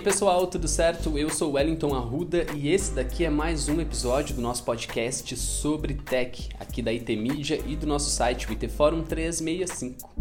[0.00, 1.18] aí pessoal, tudo certo?
[1.18, 5.92] Eu sou Wellington Arruda e esse daqui é mais um episódio do nosso podcast sobre
[5.94, 10.19] tech, aqui da IT Media e do nosso site, o IT Forum 365.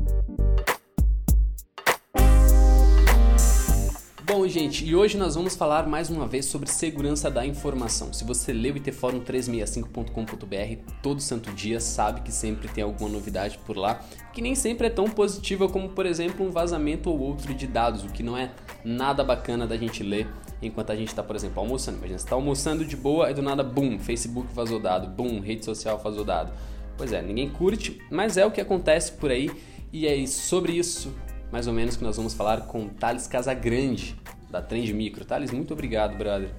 [4.39, 8.13] Bom, gente, e hoje nós vamos falar mais uma vez sobre segurança da informação.
[8.13, 13.75] Se você leu o itforum365.com.br todo santo dia, sabe que sempre tem alguma novidade por
[13.75, 13.99] lá,
[14.31, 18.05] que nem sempre é tão positiva como, por exemplo, um vazamento ou outro de dados,
[18.05, 20.25] o que não é nada bacana da gente ler
[20.61, 21.97] enquanto a gente está, por exemplo, almoçando.
[21.97, 25.65] Imagina, você está almoçando de boa e do nada, boom, Facebook vazou dado, boom, rede
[25.65, 26.53] social vazou dado.
[26.97, 29.51] Pois é, ninguém curte, mas é o que acontece por aí
[29.91, 31.13] e é sobre isso
[31.51, 34.15] mais ou menos que nós vamos falar com Thales Casagrande,
[34.49, 35.25] da Trend Micro.
[35.25, 36.49] Thales, muito obrigado, brother.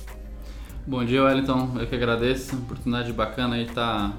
[0.87, 1.77] Bom dia, Wellington.
[1.79, 2.57] Eu que agradeço.
[2.57, 4.17] Oportunidade bacana aí estar tá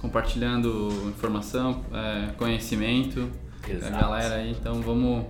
[0.00, 3.30] compartilhando informação, é, conhecimento
[3.68, 3.92] Exato.
[3.92, 4.50] com a galera aí.
[4.50, 5.24] Então vamos,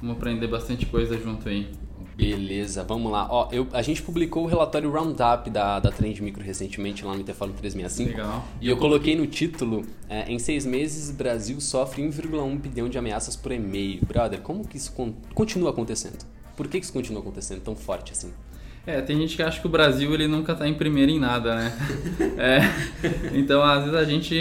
[0.00, 1.70] vamos aprender bastante coisa junto aí.
[2.16, 3.26] Beleza, vamos lá.
[3.28, 7.20] Ó, eu, a gente publicou o relatório Roundup da, da Trend Micro recentemente lá no
[7.20, 8.16] Interfone 365.
[8.16, 8.44] Legal.
[8.60, 13.34] E eu coloquei no título: é, em seis meses, Brasil sofre 1,1 bilhão de ameaças
[13.34, 14.00] por e-mail.
[14.06, 16.24] Brother, como que isso con continua acontecendo?
[16.56, 18.32] Por que isso continua acontecendo tão forte assim?
[18.86, 21.56] É, tem gente que acha que o Brasil ele nunca está em primeiro em nada,
[21.56, 21.72] né?
[22.36, 22.60] é,
[23.34, 24.36] então, às vezes a gente,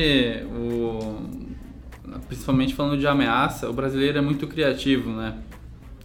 [0.51, 1.21] o,
[2.27, 5.37] principalmente falando de ameaça, o brasileiro é muito criativo, né?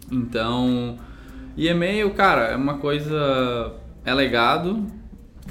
[0.09, 0.97] Então,
[1.55, 3.73] e e-mail, cara, é uma coisa.
[4.05, 4.85] É legado.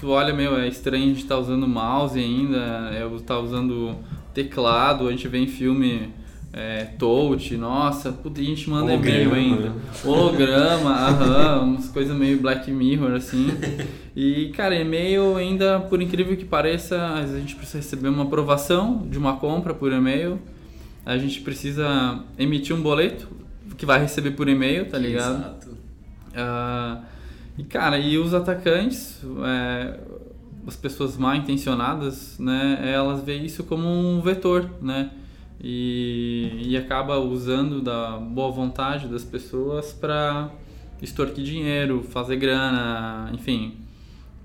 [0.01, 3.41] Tu olha, meu, é estranho a gente estar tá usando mouse ainda, é, estar tá
[3.41, 3.97] usando
[4.33, 6.11] teclado, a gente vê em filme
[6.53, 9.73] é, touch, nossa, puta, a gente manda e-mail ainda.
[10.05, 13.49] Holograma, aham, umas coisas meio Black Mirror, assim.
[14.17, 19.19] E, cara, e-mail ainda, por incrível que pareça, a gente precisa receber uma aprovação de
[19.19, 20.41] uma compra por e-mail.
[21.05, 23.29] A gente precisa emitir um boleto
[23.77, 25.39] que vai receber por e-mail, tá ligado?
[25.39, 25.68] Exato.
[26.31, 27.05] Uh,
[27.59, 29.99] e cara, e os atacantes, é,
[30.67, 35.11] as pessoas mal intencionadas, né, elas veem isso como um vetor, né?
[35.61, 40.51] E, e acaba usando da boa vontade das pessoas para
[41.03, 43.77] extorquir dinheiro, fazer grana, enfim,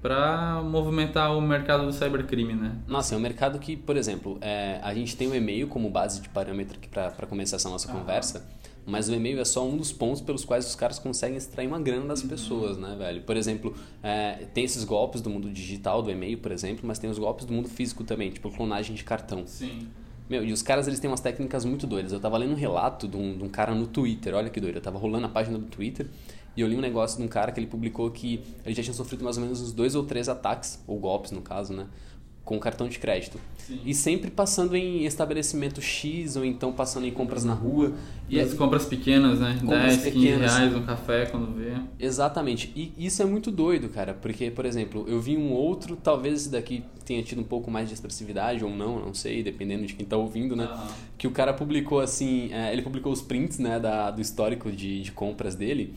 [0.01, 2.77] para movimentar o mercado do cybercrime, né?
[2.87, 6.19] Nossa, é um mercado que, por exemplo, é, a gente tem o e-mail como base
[6.19, 8.43] de parâmetro para começar essa nossa conversa.
[8.85, 11.79] Mas o e-mail é só um dos pontos pelos quais os caras conseguem extrair uma
[11.79, 12.27] grana das uhum.
[12.27, 13.21] pessoas, né, velho?
[13.21, 17.09] Por exemplo, é, tem esses golpes do mundo digital, do e-mail, por exemplo, mas tem
[17.09, 19.43] os golpes do mundo físico também, tipo clonagem de cartão.
[19.47, 19.87] Sim.
[20.29, 22.11] Meu, e os caras eles têm umas técnicas muito doidas.
[22.11, 24.75] Eu tava lendo um relato de um, de um cara no Twitter, olha que doido.
[24.75, 26.07] Eu tava rolando a página do Twitter
[26.55, 28.93] e eu li um negócio de um cara que ele publicou que ele já tinha
[28.93, 31.87] sofrido mais ou menos uns dois ou três ataques, ou golpes no caso, né?
[32.43, 33.39] Com cartão de crédito.
[33.57, 33.79] Sim.
[33.85, 37.93] E sempre passando em estabelecimento X ou então passando em compras na rua.
[38.27, 39.57] E as compras pequenas, né?
[39.61, 41.73] Compras 10, 15 reais um café quando vê.
[41.97, 42.73] Exatamente.
[42.75, 44.13] E isso é muito doido, cara.
[44.13, 47.87] Porque, por exemplo, eu vi um outro, talvez esse daqui tenha tido um pouco mais
[47.87, 50.65] de expressividade ou não, não sei, dependendo de quem tá ouvindo, né?
[50.65, 50.87] Uhum.
[51.17, 55.01] Que o cara publicou assim, é, ele publicou os prints, né, da, do histórico de,
[55.01, 55.93] de compras dele.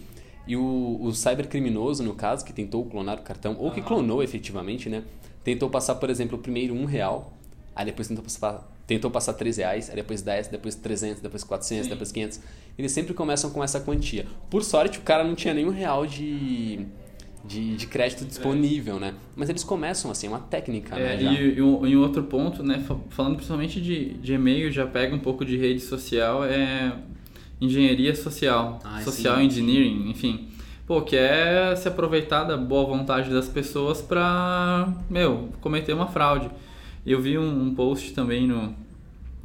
[0.46, 4.88] E o, o cybercriminoso, no caso, que tentou clonar o cartão, ou que clonou efetivamente,
[4.88, 5.02] né?
[5.46, 7.32] Tentou passar, por exemplo, primeiro um real,
[7.72, 11.84] aí depois tentou passar, tentou passar 3 reais, aí depois 10, depois 300, depois 400,
[11.84, 11.90] Sim.
[11.90, 12.40] depois 500.
[12.76, 14.26] Eles sempre começam com essa quantia.
[14.50, 16.84] Por sorte, o cara não tinha nenhum real de,
[17.44, 19.14] de, de crédito disponível, né?
[19.36, 21.18] Mas eles começam assim, é uma técnica, é, né?
[21.22, 21.32] Já.
[21.32, 22.84] E, e, um, e um outro ponto, né?
[23.10, 26.92] Falando principalmente de, de e-mail, já pega um pouco de rede social, é
[27.60, 29.44] engenharia social, ah, social sim.
[29.44, 30.55] engineering, enfim
[30.86, 36.48] pô, quer se aproveitar da boa vontade das pessoas pra, meu, cometer uma fraude.
[37.04, 38.74] Eu vi um, um post também no,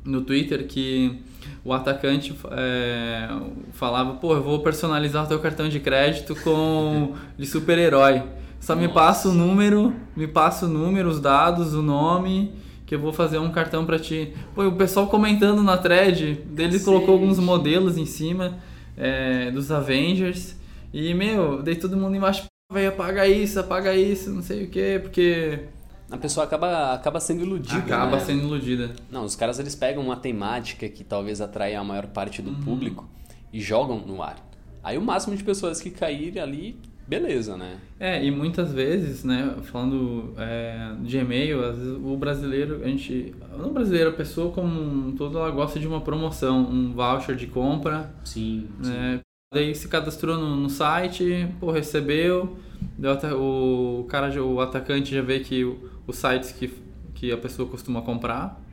[0.06, 1.20] no Twitter que
[1.64, 3.30] o atacante é,
[3.74, 8.24] falava, pô, eu vou personalizar o teu cartão de crédito com de super-herói.
[8.60, 8.88] Só Nossa.
[8.88, 12.52] me passa o número, me passa o número, os dados, o nome,
[12.86, 14.34] que eu vou fazer um cartão para ti.
[14.54, 18.60] Pô, o pessoal comentando na thread, dele colocou alguns modelos em cima
[18.96, 20.61] é, dos Avengers.
[20.94, 25.00] E, meu, dei todo mundo embaixo, velho, apaga isso, apaga isso, não sei o quê,
[25.02, 25.60] porque.
[26.10, 27.78] A pessoa acaba, acaba sendo iludida.
[27.78, 28.20] Acaba né?
[28.20, 28.92] sendo iludida.
[29.10, 32.60] Não, os caras eles pegam uma temática que talvez atraia a maior parte do uhum.
[32.60, 33.10] público
[33.54, 34.36] e jogam no ar.
[34.84, 36.76] Aí o máximo de pessoas que caírem ali,
[37.08, 37.78] beleza, né?
[38.00, 43.36] É, e muitas vezes, né, falando é, de e-mail, às vezes o brasileiro, a gente.
[43.58, 47.48] Não brasileiro, a pessoa como um todo, ela gosta de uma promoção, um voucher de
[47.48, 48.14] compra.
[48.24, 48.68] Sim.
[48.80, 49.31] Né, sim.
[49.54, 52.56] Daí se cadastrou no, no site, pô, recebeu,
[53.38, 55.66] o cara, o atacante já vê que
[56.08, 56.74] os sites que,
[57.14, 58.64] que a pessoa costuma comprar,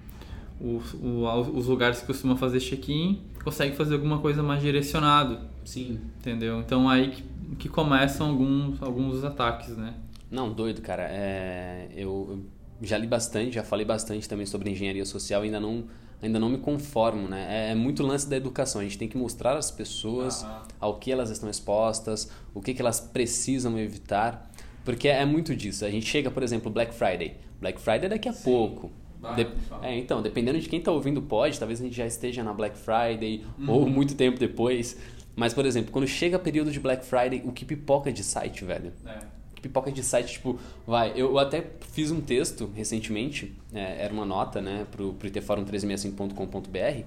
[0.61, 5.41] os, os lugares que costuma fazer check-in, consegue fazer alguma coisa mais direcionado.
[5.65, 5.99] Sim.
[6.21, 6.61] Entendeu?
[6.61, 7.25] Então aí
[7.59, 9.95] que começam alguns, alguns ataques, né?
[10.31, 11.09] Não, doido, cara.
[11.11, 12.45] É, eu
[12.81, 15.87] já li bastante, já falei bastante também sobre engenharia social, ainda não
[16.23, 17.69] ainda não me conformo, né?
[17.69, 18.81] É, é muito lance da educação.
[18.81, 20.45] A gente tem que mostrar às pessoas
[20.81, 24.51] ao que elas estão expostas, o que, que elas precisam evitar,
[24.85, 25.85] porque é muito disso.
[25.85, 27.37] A gente chega, por exemplo, Black Friday.
[27.61, 28.45] Black Friday é daqui a Sim.
[28.45, 28.91] pouco.
[29.35, 29.47] De...
[29.83, 32.79] É, então, dependendo de quem está ouvindo pode, talvez a gente já esteja na Black
[32.79, 33.71] Friday uhum.
[33.71, 34.97] ou muito tempo depois.
[35.35, 38.93] Mas, por exemplo, quando chega período de Black Friday, o que pipoca de site, velho?
[39.07, 39.38] É
[39.69, 44.61] pipoca de site, tipo, vai, eu até fiz um texto recentemente, é, era uma nota,
[44.61, 47.05] né, pro, pro itforum365.com.br,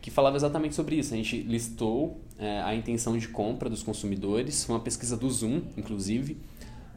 [0.00, 1.14] que falava exatamente sobre isso.
[1.14, 6.36] A gente listou é, a intenção de compra dos consumidores, uma pesquisa do Zoom, inclusive,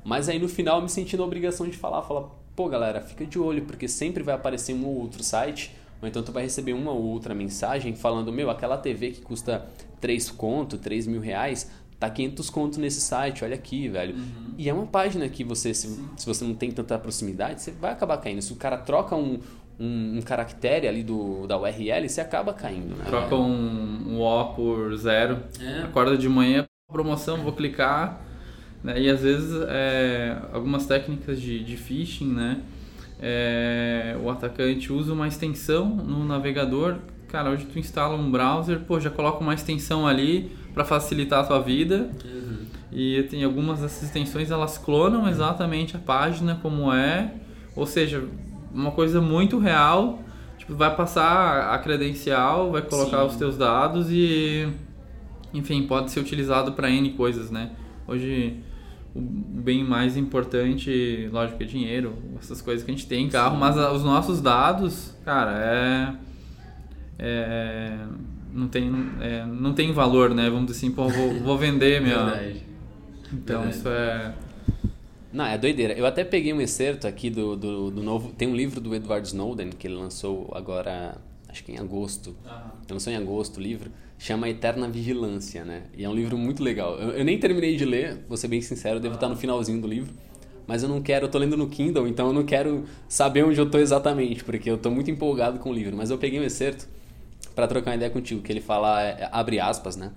[0.04, 3.26] mas aí no final eu me senti na obrigação de falar, falar, pô galera, fica
[3.26, 6.74] de olho, porque sempre vai aparecer um ou outro site, ou então tu vai receber
[6.74, 9.68] uma ou outra mensagem falando, meu, aquela TV que custa
[10.00, 11.70] 3 conto, 3 mil reais,
[12.00, 14.16] tá 500 conto nesse site, olha aqui, velho.
[14.16, 14.54] Uhum.
[14.58, 17.92] E é uma página que você, se, se você não tem tanta proximidade, você vai
[17.92, 18.42] acabar caindo.
[18.42, 19.40] Se o cara troca um,
[19.80, 23.06] um, um caractere ali do, da URL, você acaba caindo, né?
[23.06, 25.84] Troca um, um O por zero, é.
[25.84, 28.22] acorda de manhã, promoção, vou clicar.
[28.84, 29.02] Né?
[29.02, 32.62] E às vezes é, algumas técnicas de, de phishing, né?
[33.20, 36.98] É, o atacante usa uma extensão no navegador.
[37.28, 41.44] Cara, hoje tu instala um browser, pô, já coloca uma extensão ali, para facilitar a
[41.44, 42.12] tua vida.
[42.24, 42.66] Uhum.
[42.92, 47.34] E tem algumas dessas extensões, elas clonam exatamente a página como é,
[47.76, 48.24] ou seja,
[48.72, 50.22] uma coisa muito real.
[50.60, 53.26] Tipo, vai passar a credencial, vai colocar Sim.
[53.26, 54.68] os teus dados e
[55.54, 57.72] enfim, pode ser utilizado para N coisas, né?
[58.08, 58.58] Hoje
[59.16, 63.56] o bem mais importante, lógico, é dinheiro, essas coisas que a gente tem em carro,
[63.56, 63.60] Sim.
[63.60, 66.14] mas os nossos dados, cara, é,
[67.18, 67.98] é
[68.58, 70.50] não tem, é, não tem valor, né?
[70.50, 72.26] Vamos dizer assim, pô, vou, vou vender minha.
[72.26, 72.64] Verdade.
[73.32, 73.78] Então Verdade.
[73.78, 74.34] isso é.
[75.32, 75.94] Não, é doideira.
[75.94, 78.32] Eu até peguei um excerto aqui do, do, do, novo.
[78.32, 81.18] Tem um livro do Edward Snowden que ele lançou agora,
[81.48, 82.36] acho que em agosto.
[82.46, 83.92] Ele lançou em agosto o livro.
[84.18, 85.84] Chama Eterna Vigilância, né?
[85.96, 86.98] E é um livro muito legal.
[86.98, 89.88] Eu, eu nem terminei de ler, vou ser bem sincero, devo estar no finalzinho do
[89.88, 90.12] livro.
[90.66, 93.60] Mas eu não quero, eu tô lendo no Kindle, então eu não quero saber onde
[93.60, 95.96] eu tô exatamente, porque eu tô muito empolgado com o livro.
[95.96, 96.88] Mas eu peguei um excerto
[97.58, 100.12] para trocar uma ideia contigo, que ele fala, é, abre aspas, né?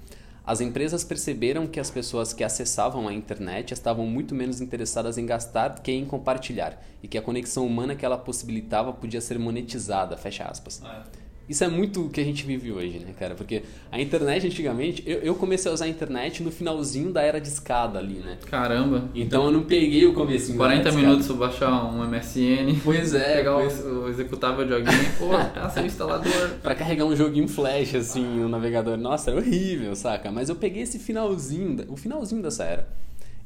[0.45, 5.25] As empresas perceberam que as pessoas que acessavam a internet estavam muito menos interessadas em
[5.25, 10.19] gastar que em compartilhar, e que a conexão humana que ela possibilitava podia ser monetizada,
[10.19, 10.83] fecha aspas.
[10.85, 11.20] É.
[11.51, 13.35] Isso é muito o que a gente vive hoje, né, cara?
[13.35, 17.41] Porque a internet, antigamente, eu, eu comecei a usar a internet no finalzinho da era
[17.41, 18.39] de escada ali, né?
[18.47, 19.11] Caramba.
[19.17, 22.79] Então eu não peguei o comecinho 40 minutos pra baixar um MSN.
[22.85, 23.39] Pois é.
[23.39, 23.85] Pegar pois...
[23.85, 25.13] o, o executável joguinho.
[25.19, 26.51] Pô, passa o instalador.
[26.63, 28.97] pra carregar um joguinho flash, assim, no navegador.
[28.97, 30.31] Nossa, é horrível, saca?
[30.31, 32.89] Mas eu peguei esse finalzinho, o finalzinho dessa era.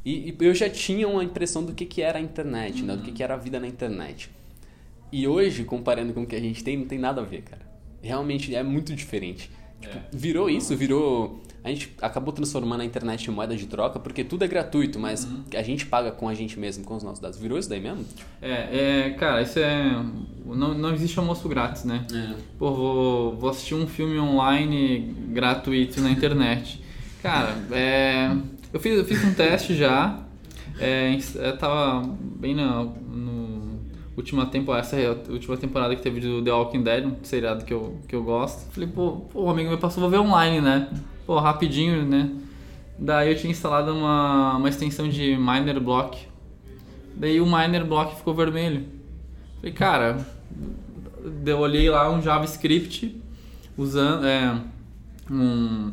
[0.04, 2.96] E, e, eu já tinha uma impressão do que, que era a internet, né?
[2.96, 4.28] Do que, que era a vida na internet.
[5.10, 7.72] E hoje, comparando com o que a gente tem, não tem nada a ver, cara
[8.04, 9.50] realmente é muito diferente.
[9.80, 10.02] Tipo, é.
[10.12, 11.42] Virou isso, virou.
[11.62, 15.24] A gente acabou transformando a internet em moeda de troca porque tudo é gratuito, mas
[15.24, 15.44] uhum.
[15.56, 17.38] a gente paga com a gente mesmo, com os nossos dados.
[17.38, 18.04] Virou isso daí mesmo?
[18.42, 20.04] É, é cara, isso é.
[20.44, 22.06] Não, não existe almoço grátis, né?
[22.12, 22.34] É.
[22.58, 26.82] Pô, vou, vou assistir um filme online gratuito na internet.
[27.22, 28.30] Cara, é,
[28.70, 30.22] eu, fiz, eu fiz um teste já.
[30.78, 33.43] É, eu tava bem no, no
[34.16, 37.64] última temporada, essa é a última temporada que teve do The Walking Dead, um seriado
[37.64, 38.70] que eu, que eu gosto.
[38.72, 40.88] Falei, pô, pô, amigo meu passou, vou ver online, né?
[41.26, 42.30] Pô, rapidinho, né?
[42.98, 46.26] Daí eu tinha instalado uma, uma extensão de Miner Block.
[47.16, 48.84] Daí o Miner Block ficou vermelho.
[49.56, 50.26] Falei, cara,
[51.44, 53.20] eu olhei lá um JavaScript
[53.76, 54.60] usando é,
[55.30, 55.92] um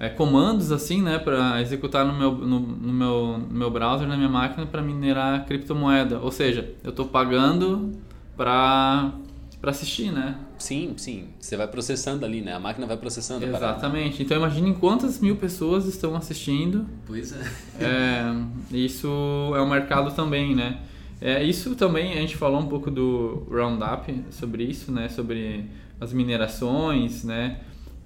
[0.00, 4.16] é, comandos assim, né, para executar no meu, no, no, meu, no meu browser, na
[4.16, 6.18] minha máquina, para minerar criptomoeda.
[6.20, 7.92] Ou seja, eu estou pagando
[8.34, 9.12] para
[9.60, 10.38] para assistir, né?
[10.56, 11.28] Sim, sim.
[11.38, 12.54] Você vai processando ali, né?
[12.54, 13.44] A máquina vai processando.
[13.44, 14.22] Exatamente.
[14.22, 16.86] Então imagine quantas mil pessoas estão assistindo.
[17.06, 17.44] Pois é.
[17.78, 18.34] é
[18.72, 19.06] isso
[19.54, 20.78] é um mercado também, né?
[21.20, 25.10] É, isso também, a gente falou um pouco do Roundup sobre isso, né?
[25.10, 25.66] Sobre
[26.00, 27.60] as minerações, né?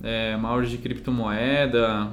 [0.04, 2.10] É, de criptomoeda,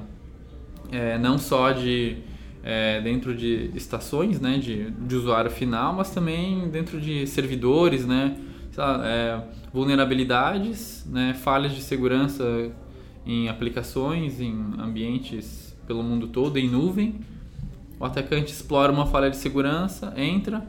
[0.92, 2.18] é, não só de
[2.64, 8.38] é, dentro de estações né, de, de usuário final, mas também dentro de servidores, né,
[8.78, 9.42] lá, é,
[9.74, 12.72] vulnerabilidades, né, falhas de segurança
[13.26, 17.20] em aplicações, em ambientes pelo mundo todo, em nuvem.
[18.00, 20.66] O atacante explora uma falha de segurança, entra,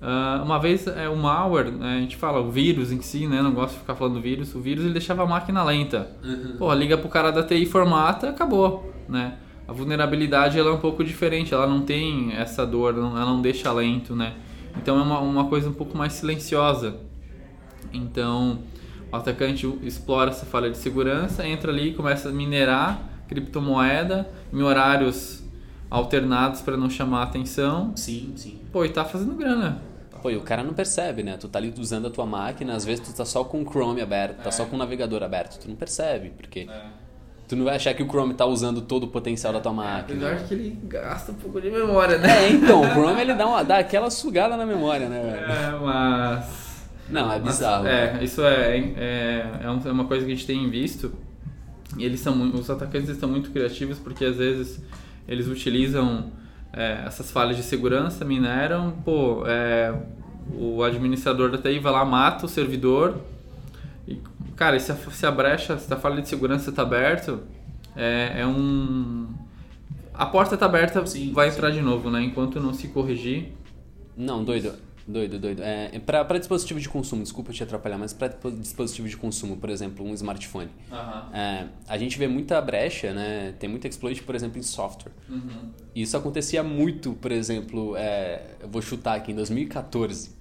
[0.00, 3.42] Uh, uma vez é, o malware, né, a gente fala o vírus em si, né?
[3.42, 4.54] Não gosto de ficar falando vírus.
[4.54, 6.10] O vírus ele deixava a máquina lenta.
[6.24, 6.56] Uhum.
[6.58, 9.36] Pô, liga pro cara da TI, formata, acabou, né?
[9.70, 13.72] a vulnerabilidade ela é um pouco diferente, ela não tem essa dor, ela não deixa
[13.72, 14.34] lento, né?
[14.76, 16.96] Então é uma, uma coisa um pouco mais silenciosa.
[17.92, 18.58] Então
[19.12, 25.44] o atacante explora essa falha de segurança, entra ali, começa a minerar criptomoeda em horários
[25.88, 27.92] alternados para não chamar a atenção.
[27.94, 28.58] Sim, sim.
[28.72, 29.80] Pô, e tá fazendo grana.
[30.22, 31.36] Pô, e o cara não percebe, né?
[31.38, 34.00] Tu tá ali usando a tua máquina, às vezes tu tá só com o Chrome
[34.00, 34.52] aberto, tá É.
[34.52, 36.82] só com o navegador aberto, tu não percebe, porque É.
[37.48, 40.28] tu não vai achar que o Chrome tá usando todo o potencial da tua máquina.
[40.30, 42.44] Apesar que ele gasta um pouco de memória, né?
[42.46, 45.52] É, então, o Chrome ele dá, uma, dá aquela sugada na memória, né, velho?
[45.52, 46.70] É, mas.
[47.08, 47.86] Não, é bizarro.
[47.88, 48.82] É, isso é, é,
[49.62, 51.12] é é uma coisa que a gente tem visto.
[51.98, 54.80] E eles são os atacantes estão muito criativos porque às vezes
[55.26, 56.30] eles utilizam
[56.72, 59.94] é, essas falhas de segurança, mineram, pô, é,
[60.54, 63.16] o administrador da TI vai lá, mata o servidor.
[64.06, 64.20] E,
[64.56, 67.38] cara, e se a, se a brecha, se a falha de segurança está aberta,
[67.96, 69.28] é, é um.
[70.14, 71.56] A porta está aberta, Sim, vai sim.
[71.56, 72.22] entrar de novo, né?
[72.22, 73.52] Enquanto não se corrigir.
[74.16, 74.74] Não, doido.
[75.10, 75.62] Doido, doido.
[75.62, 80.06] É, pra dispositivo de consumo, desculpa te atrapalhar, mas pra dispositivo de consumo, por exemplo,
[80.06, 80.70] um smartphone.
[81.32, 83.52] É, a gente vê muita brecha, né?
[83.58, 85.12] Tem muito exploit, por exemplo, em software.
[85.28, 85.70] Uhum.
[85.94, 90.38] Isso acontecia muito, por exemplo, é, eu vou chutar aqui, em 2014.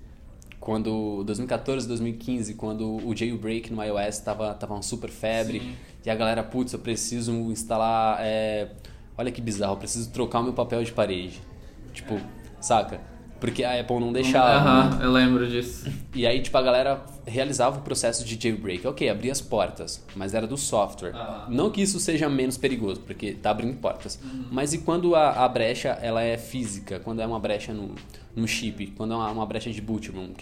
[0.59, 5.61] Quando, 2014, 2015, quando o jailbreak no iOS estava tava uma super febre.
[5.61, 5.75] Sim.
[6.05, 8.19] E a galera, putz, eu preciso instalar...
[8.21, 8.69] é,
[9.17, 11.41] olha que bizarro, eu preciso trocar o meu papel de parede.
[11.93, 12.19] Tipo,
[12.61, 13.01] saca?
[13.39, 14.49] Porque a Apple não deixava.
[14.49, 15.89] Aham, eu lembro disso.
[16.15, 18.85] E aí, tipo, a galera realizava o processo de jailbreak.
[18.87, 21.13] Ok, abria as portas, mas era do software.
[21.47, 24.19] Não que isso seja menos perigoso, porque tá abrindo portas.
[24.51, 26.99] Mas e quando a, a brecha ela é física?
[26.99, 27.93] Quando é uma brecha no,
[28.35, 28.87] no chip?
[28.97, 30.33] Quando é uma, uma brecha de boot room?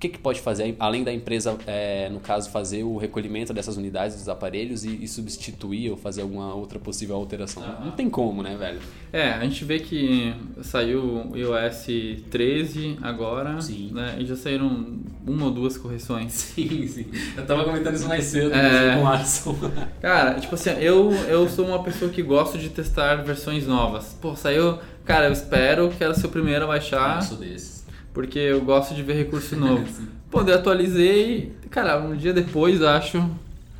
[0.00, 3.52] Que, o que, que pode fazer, além da empresa, é, no caso, fazer o recolhimento
[3.52, 7.62] dessas unidades dos aparelhos e, e substituir ou fazer alguma outra possível alteração?
[7.84, 8.80] Não tem como, né, velho?
[9.12, 11.86] É, a gente vê que saiu o iOS
[12.30, 13.90] 13 agora, Sim.
[13.92, 14.16] né?
[14.18, 16.32] E já saíram uma ou duas correções.
[16.60, 17.06] Sim, sim.
[17.36, 18.96] Eu tava comentando isso mais cedo É.
[18.96, 19.56] com o Alisson.
[20.00, 24.16] Cara, tipo assim, eu, eu sou uma pessoa que gosto de testar versões novas.
[24.20, 24.78] Pô, saiu.
[25.04, 27.79] Cara, eu espero, quero ser o primeiro a baixar, Eu sou desses.
[28.12, 29.86] Porque eu gosto de ver recurso novo.
[30.30, 33.24] Pô, eu atualizei, cara, um dia depois, acho.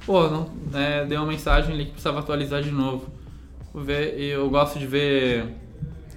[0.05, 3.09] Pô, não, é, deu uma mensagem ali que precisava atualizar de novo.
[3.73, 5.47] Vou ver, eu gosto de ver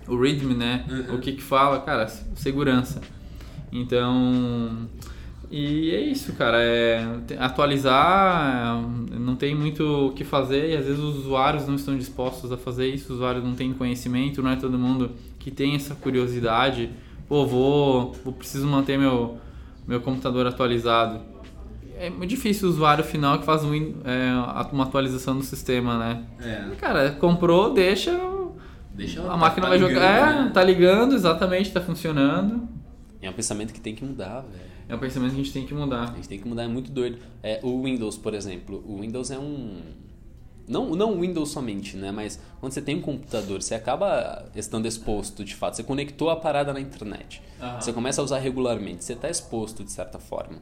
[0.08, 0.86] o readme, né?
[0.90, 1.16] Uhum.
[1.16, 3.02] O que que fala, cara, segurança.
[3.72, 4.88] Então,
[5.56, 7.06] e é isso, cara, é
[7.40, 11.96] atualizar, é, não tem muito o que fazer e às vezes os usuários não estão
[11.96, 15.76] dispostos a fazer isso, os usuários não têm conhecimento, não é todo mundo que tem
[15.76, 16.90] essa curiosidade.
[17.28, 19.38] Pô, vou, vou preciso manter meu
[19.88, 21.20] meu computador atualizado.
[21.98, 24.32] É muito difícil o usuário final que faz um, é,
[24.72, 26.24] uma atualização do sistema, né?
[26.42, 26.76] É.
[26.76, 28.12] Cara, comprou, deixa,
[28.94, 30.48] Deixa a máquina vai jogar.
[30.48, 32.68] É, tá ligando, exatamente, tá funcionando.
[33.22, 34.74] É um pensamento que tem que mudar, velho.
[34.88, 36.12] É um pensamento que a gente tem que mudar.
[36.12, 37.18] A gente tem que mudar, é muito doido.
[37.42, 39.82] É, o Windows, por exemplo, o Windows é um.
[40.68, 42.12] Não, não o Windows somente, né?
[42.12, 45.76] Mas quando você tem um computador, você acaba estando exposto de fato.
[45.76, 47.42] Você conectou a parada na internet.
[47.62, 47.82] Aham.
[47.82, 49.04] Você começa a usar regularmente.
[49.04, 50.60] Você está exposto de certa forma.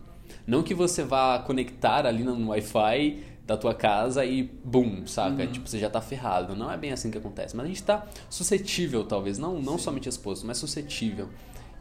[0.48, 5.46] Não que você vá conectar ali no Wi-Fi da tua casa e bum, saca?
[5.46, 6.56] Tipo, você já tá ferrado.
[6.56, 7.56] Não é bem assim que acontece.
[7.56, 9.38] Mas a gente tá suscetível, talvez.
[9.38, 11.30] Não, não somente exposto, mas suscetível.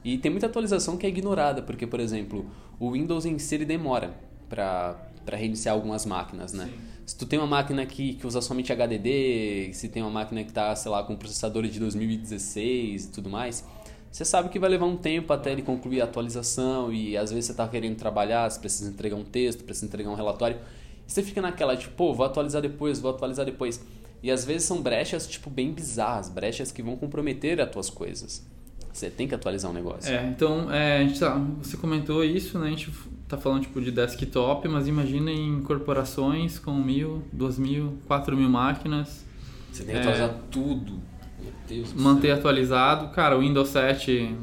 [0.04, 3.64] E tem muita atualização que é ignorada, porque, por exemplo, o Windows em si ele
[3.64, 4.14] demora
[4.48, 4.96] para
[5.32, 6.70] reiniciar algumas máquinas, né?
[7.10, 10.52] Se tu tem uma máquina que, que usa somente HDD, se tem uma máquina que
[10.52, 13.64] tá, sei lá, com processador de 2016 e tudo mais,
[14.12, 17.46] você sabe que vai levar um tempo até ele concluir a atualização e às vezes
[17.46, 20.60] você tá querendo trabalhar, você precisa entregar um texto, precisa entregar um relatório,
[21.04, 23.84] e você fica naquela, tipo, pô, vou atualizar depois, vou atualizar depois.
[24.22, 28.46] E às vezes são brechas, tipo, bem bizarras, brechas que vão comprometer as tuas coisas.
[28.92, 30.12] Você tem que atualizar um negócio.
[30.12, 32.66] É, então, é, a gente tá, você comentou isso, né?
[32.66, 32.90] A gente
[33.28, 38.48] tá falando tipo de desktop, mas imagina em corporações com mil, duas mil, quatro mil
[38.48, 39.24] máquinas,
[39.72, 40.00] Você tem que É.
[40.02, 40.94] atualizar tudo.
[41.40, 42.36] Meu Deus do manter céu.
[42.38, 43.08] atualizado.
[43.14, 44.34] Cara, o Windows 7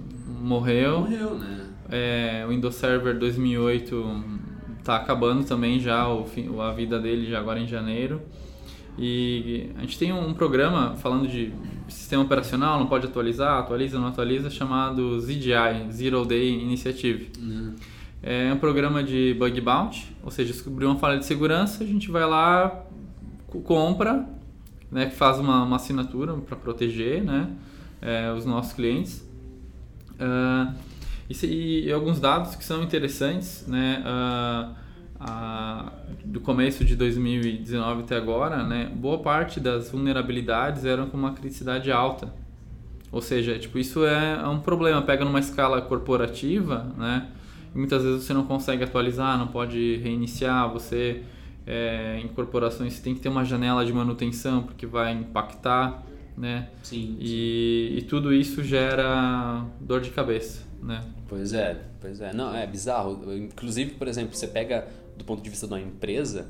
[0.41, 1.65] morreu, Morreu, né?
[1.91, 4.23] é, o Windows Server 2008
[4.85, 8.21] tá acabando também já o fim, a vida dele já agora em janeiro.
[8.97, 11.51] E a gente tem um programa falando de
[11.89, 17.31] sistema operacional, não pode atualizar, atualiza, não atualiza, chamado ZDI, Zero Day Initiative.
[18.21, 22.09] É um programa de bug bounty, ou seja, descobriu uma falha de segurança, a gente
[22.09, 22.83] vai lá,
[23.47, 24.27] co- compra,
[24.91, 27.49] né, faz uma, uma assinatura para proteger né,
[28.01, 29.23] é, os nossos clientes.
[30.19, 30.73] Ah,
[31.29, 34.71] e, e alguns dados que são interessantes, né, ah,
[35.19, 35.91] a,
[36.23, 41.91] do começo de 2019 até agora, né, boa parte das vulnerabilidades eram com uma criticidade
[41.91, 42.31] alta.
[43.11, 45.01] Ou seja, tipo, isso é, é um problema.
[45.01, 47.29] Pega numa escala corporativa, né?
[47.73, 50.69] E muitas vezes você não consegue atualizar, não pode reiniciar.
[50.73, 51.23] Você,
[51.65, 56.03] é, em corporações, você tem que ter uma janela de manutenção porque vai impactar,
[56.37, 56.67] né?
[56.83, 57.15] Sim.
[57.19, 61.01] E, e tudo isso gera dor de cabeça, né?
[61.29, 62.33] Pois é, pois é.
[62.33, 63.33] Não, é bizarro.
[63.33, 64.85] Inclusive, por exemplo, você pega
[65.17, 66.47] do ponto de vista de uma empresa,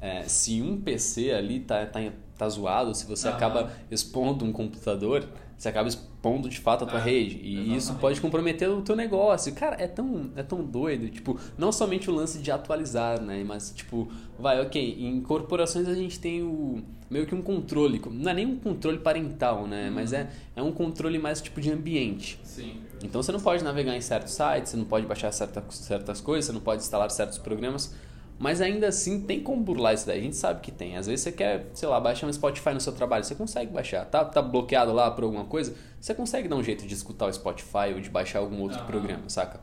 [0.00, 2.00] é, se um PC ali tá, tá,
[2.36, 7.00] tá zoado, se você acaba expondo um computador, você acaba expondo de fato a tua
[7.00, 7.36] É, rede.
[7.42, 7.76] E exatamente.
[7.78, 9.52] isso pode comprometer o teu negócio.
[9.54, 11.08] Cara, é tão, é tão doido.
[11.10, 13.42] Tipo, não somente o lance de atualizar, né?
[13.44, 14.08] Mas, tipo,
[14.38, 18.00] vai, ok, em corporações a gente tem o meio que um controle.
[18.08, 19.90] Não é nem um controle parental, né?
[19.90, 22.38] Mas é, é um controle mais tipo de ambiente.
[22.44, 22.76] Sim.
[23.02, 26.44] Então você não pode navegar em certos sites, você não pode baixar certa, certas coisas,
[26.46, 27.94] você não pode instalar certos programas,
[28.38, 30.96] mas ainda assim tem como burlar isso daí, a gente sabe que tem.
[30.96, 34.04] Às vezes você quer, sei lá, baixar um Spotify no seu trabalho, você consegue baixar.
[34.04, 37.32] Tá, tá bloqueado lá por alguma coisa, você consegue dar um jeito de escutar o
[37.32, 38.86] Spotify ou de baixar algum outro Aham.
[38.86, 39.60] programa, saca?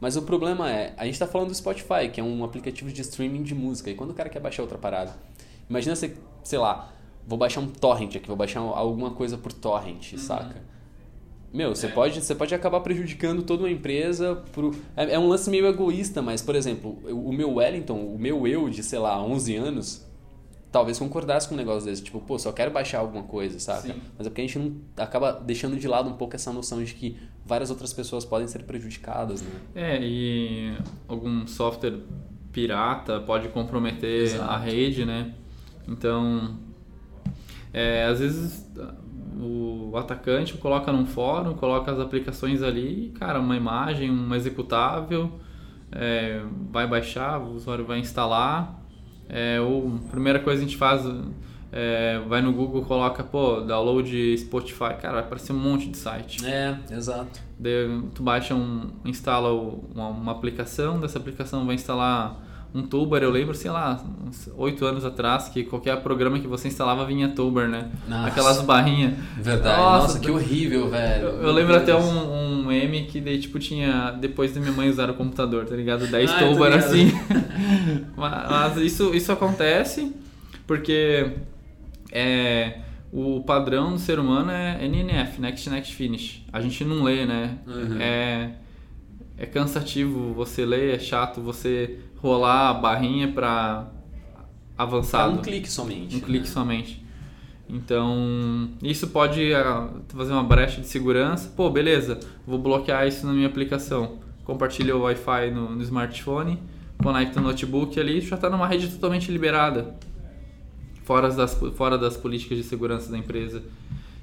[0.00, 3.00] Mas o problema é, a gente tá falando do Spotify, que é um aplicativo de
[3.00, 5.14] streaming de música, e quando o cara quer baixar outra parada,
[5.70, 6.92] imagina você, sei lá,
[7.26, 10.62] vou baixar um torrent aqui, vou baixar alguma coisa por torrent, saca?
[11.56, 11.90] Meu, você, É.
[11.90, 14.36] pode, você pode acabar prejudicando toda uma empresa.
[14.52, 14.72] Pro...
[14.96, 18.68] É, é um lance meio egoísta, mas, por exemplo, o meu Wellington, o meu eu
[18.68, 20.06] de, sei lá, 11 anos,
[20.70, 22.02] talvez concordasse com um negócio desse.
[22.02, 23.58] Tipo, pô, só quero baixar alguma coisa?
[23.58, 23.94] Sim.
[24.18, 26.92] Mas é porque a gente não acaba deixando de lado um pouco essa noção de
[26.92, 29.50] que várias outras pessoas podem ser prejudicadas, né?
[29.74, 30.76] É, e
[31.08, 32.00] algum software
[32.52, 34.50] pirata pode comprometer Exato.
[34.50, 35.32] a rede, né?
[35.88, 36.58] Então,
[37.72, 38.66] é, às vezes
[39.38, 45.30] o atacante coloca num fórum, coloca as aplicações ali, cara, uma imagem, um executável,
[45.92, 48.80] é, vai baixar, o usuário vai instalar,
[49.28, 51.04] é, ou a primeira coisa que a gente faz,
[51.70, 56.44] é, vai no Google, coloca, pô, download Spotify, cara, vai aparecer um monte de site.
[56.46, 57.40] É, exato.
[57.58, 62.45] Daí tu baixa um, instala uma, uma aplicação, dessa aplicação vai instalar
[62.76, 66.68] um Tuber, eu lembro, sei lá, uns oito anos atrás, que qualquer programa que você
[66.68, 67.90] instalava vinha Tuber, né?
[68.06, 68.28] Nossa.
[68.28, 69.14] Aquelas barrinhas.
[69.36, 69.78] Verdade.
[69.78, 71.26] Nossa, Nossa, que horrível, velho.
[71.26, 74.90] Eu, eu lembro até um, um meme que daí, tipo, tinha depois da minha mãe
[74.90, 76.06] usar o computador, tá ligado?
[76.10, 77.12] 10 Ah, assim.
[78.16, 80.12] mas mas isso, isso acontece
[80.66, 81.32] porque
[82.12, 82.80] é,
[83.12, 86.44] o padrão do ser humano é NNF, Next Next Finish.
[86.52, 87.58] A gente não lê, né?
[87.66, 88.00] Uhum.
[88.00, 88.50] É,
[89.38, 93.86] é cansativo você ler, é chato você rolar a barrinha pra
[94.34, 95.32] É avançado.
[95.32, 96.16] um clique somente.
[96.16, 96.50] Um clique né?
[96.52, 97.06] somente.
[97.68, 101.52] Então, isso pode ah, fazer uma brecha de segurança.
[101.56, 104.18] Pô, beleza, vou bloquear isso na minha aplicação.
[104.44, 106.62] Compartilha o Wi-Fi no, no smartphone,
[107.02, 109.96] conecta o notebook ali, já está numa rede totalmente liberada,
[111.02, 113.62] fora das, fora das políticas de segurança da empresa.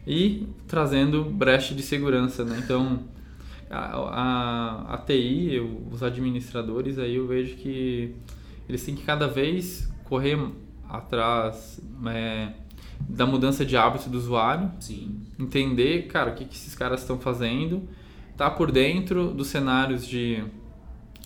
[0.08, 2.62] E trazendo brecha de segurança, né?
[2.64, 3.00] Então,
[3.74, 5.60] a, a, a TI,
[5.92, 8.14] os administradores, aí eu vejo que
[8.70, 10.38] eles têm que cada vez correr
[10.88, 12.50] atrás é,
[13.00, 15.18] da mudança de hábito do usuário, Sim.
[15.40, 17.88] entender, cara, o que, que esses caras estão fazendo,
[18.38, 20.44] tá por dentro dos cenários de,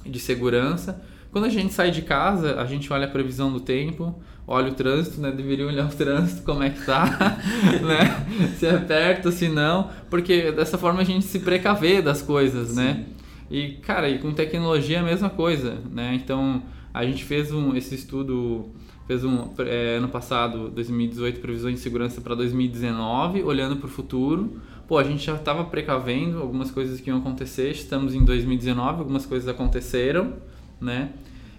[0.06, 1.04] de segurança.
[1.32, 4.16] Quando a gente sai de casa, a gente olha a previsão do tempo,
[4.48, 5.30] olha o trânsito, né?
[5.30, 7.38] Deveria olhar o trânsito, como é que tá,
[7.86, 8.50] né?
[8.58, 13.06] Se é perto, se não, porque dessa forma a gente se precaver das coisas, né?
[13.52, 16.14] E, cara, e com tecnologia é a mesma coisa, né?
[16.16, 18.70] Então, a gente fez um, esse estudo,
[19.06, 24.62] fez um, é, ano passado, 2018, previsões de segurança para 2019, olhando para o futuro.
[24.88, 29.26] Pô, a gente já estava precavendo algumas coisas que iam acontecer, estamos em 2019, algumas
[29.26, 30.34] coisas aconteceram,
[30.80, 31.12] né?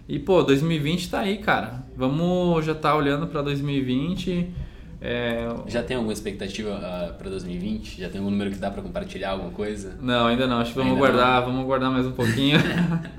[0.09, 1.85] E, pô, 2020 tá aí, cara.
[1.94, 4.49] Vamos já tá olhando para 2020.
[5.01, 8.01] É, Já tem alguma expectativa para 2020?
[8.01, 9.97] Já tem algum número que dá para compartilhar alguma coisa?
[10.01, 10.59] Não, ainda não.
[10.59, 12.59] Acho que vamos Ainda guardar, vamos guardar mais um pouquinho.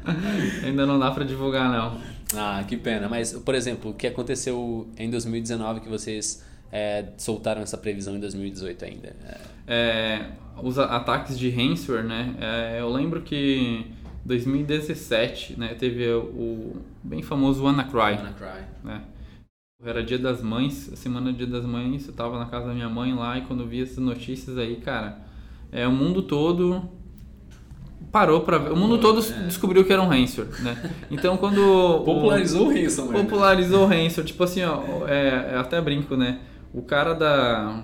[0.65, 1.97] ainda não dá para divulgar, não.
[2.35, 3.07] Ah, que pena.
[3.07, 8.19] Mas, por exemplo, o que aconteceu em 2019 que vocês é, soltaram essa previsão em
[8.19, 9.15] 2018 ainda?
[9.25, 10.25] É, É,
[10.61, 12.35] os ataques de ransomware, né?
[12.41, 13.85] É, eu lembro que
[14.29, 18.63] 2017, né, teve o bem famoso WannaCry, WannaCry.
[18.83, 19.01] né?
[19.83, 22.89] Era dia das mães, semana do dia das mães, eu tava na casa da minha
[22.89, 25.19] mãe lá e quando vi essas notícias aí, cara,
[25.71, 26.83] é, o mundo todo
[28.11, 28.71] parou pra ver.
[28.71, 29.43] O mundo todo É.
[29.45, 30.91] descobriu que era um ransomware, né?
[31.09, 31.59] Então quando...
[31.59, 33.21] o- Popularizou o né?
[33.23, 34.25] popularizou o ransomware.
[34.27, 36.39] Tipo assim, ó, é, eu até brinco, né?
[36.73, 37.83] O cara da...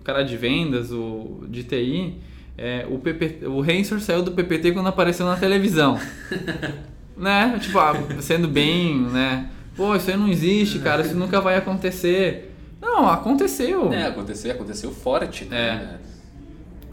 [0.00, 2.14] O cara de vendas, o de TI,
[2.58, 5.98] é, o, PP, o ransomware saiu do PPT quando apareceu na televisão.
[7.16, 7.58] né?
[7.60, 9.50] Tipo, ah, sendo bem, né?
[9.76, 12.54] Pô, isso aí não existe, cara, isso nunca vai acontecer.
[12.80, 13.92] Não, aconteceu.
[13.92, 15.98] É, aconteceu, aconteceu forte, né?
[16.02, 16.06] É.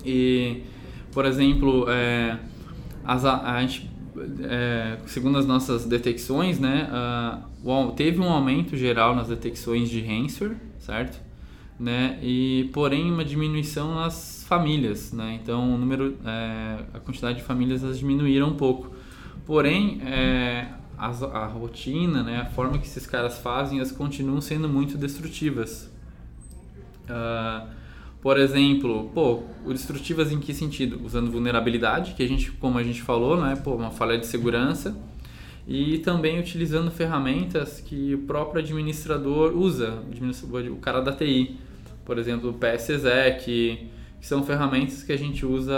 [0.05, 0.63] E,
[1.13, 2.37] por exemplo, é,
[3.05, 3.89] as, a, a gente,
[4.43, 6.89] é, segundo as nossas detecções, né,
[7.63, 11.21] uh, teve um aumento geral nas detecções de ransomware, certo?
[11.79, 15.39] Né, e porém uma diminuição nas famílias, né?
[15.41, 18.95] Então o número, é, a quantidade de famílias elas diminuíram um pouco.
[19.45, 24.69] Porém, é, a, a, rotina, né, a forma que esses caras fazem, elas continuam sendo
[24.69, 25.91] muito destrutivas.
[27.03, 27.67] Uh,
[28.21, 31.01] por exemplo, pô, destrutivas em que sentido?
[31.03, 34.97] Usando vulnerabilidade, que a gente, como a gente falou, né, pô, uma falha de segurança,
[35.67, 40.03] e também utilizando ferramentas que o próprio administrador usa,
[40.71, 41.57] o cara da TI,
[42.03, 45.73] por exemplo, o PSExec, que são ferramentas que a gente usa,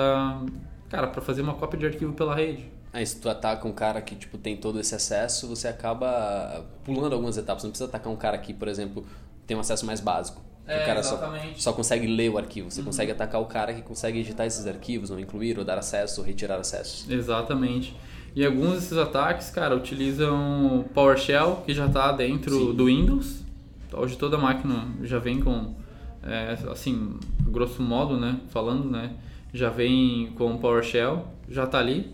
[0.89, 2.65] cara, para fazer uma cópia de arquivo pela rede.
[2.91, 7.13] Aí se tu ataca um cara que tipo tem todo esse acesso, você acaba pulando
[7.13, 7.63] algumas etapas.
[7.63, 9.05] Não precisa atacar um cara que, por exemplo,
[9.45, 12.71] tem um acesso mais básico é, o cara só, só, consegue ler o arquivo.
[12.71, 12.87] Você uhum.
[12.87, 16.27] consegue atacar o cara que consegue editar esses arquivos, ou incluir, ou dar acesso, ou
[16.27, 17.11] retirar acesso.
[17.11, 17.95] Exatamente.
[18.35, 22.75] E alguns desses ataques, cara, utilizam PowerShell, que já está dentro Sim.
[22.75, 23.45] do Windows.
[23.93, 25.73] Hoje toda máquina já vem com,
[26.21, 27.17] é, assim,
[27.47, 29.13] grosso modo, né, falando, né,
[29.53, 32.13] já vem com PowerShell, já está ali.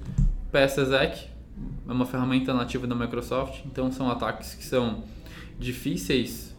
[0.52, 1.28] PSExec
[1.88, 5.04] é uma ferramenta nativa da Microsoft, então são ataques que são
[5.58, 6.56] difíceis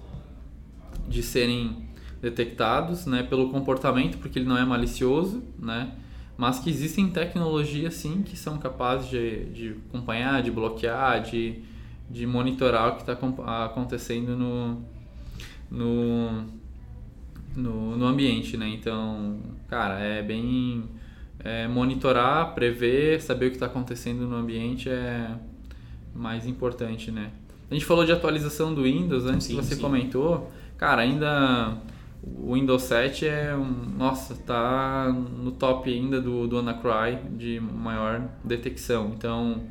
[1.06, 1.88] de serem
[2.20, 5.92] detectados né, pelo comportamento, porque ele não é malicioso, né,
[6.36, 11.62] mas que existem tecnologias sim que são capazes de, de acompanhar, de bloquear, de,
[12.10, 13.16] de monitorar o que está
[13.64, 14.82] acontecendo no,
[15.70, 16.44] no,
[17.54, 18.56] no, no, ambiente.
[18.56, 18.68] Né?
[18.68, 20.84] Então, cara, é bem
[21.40, 25.30] é, monitorar, prever, saber o que está acontecendo no ambiente é
[26.14, 27.10] mais importante.
[27.10, 27.30] Né?
[27.70, 29.80] A gente falou de atualização do Windows antes sim, que você sim.
[29.80, 30.50] comentou.
[30.76, 31.78] Cara, ainda
[32.22, 33.66] o Windows 7 é um.
[33.96, 39.12] Nossa, tá no top ainda do, do Anacry de maior detecção.
[39.16, 39.64] Então,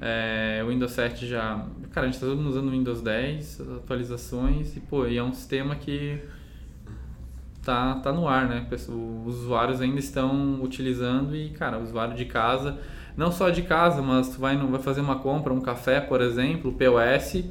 [0.00, 1.64] é, o Windows 7 já.
[1.92, 5.22] Cara, a gente está todo mundo usando o Windows 10, atualizações, e pô, e é
[5.22, 6.20] um sistema que
[7.62, 8.66] tá, tá no ar, né?
[8.72, 8.88] Os
[9.42, 12.78] usuários ainda estão utilizando e, cara, o usuário de casa,
[13.16, 16.72] não só de casa, mas tu vai, vai fazer uma compra, um café, por exemplo,
[16.72, 17.44] o POS,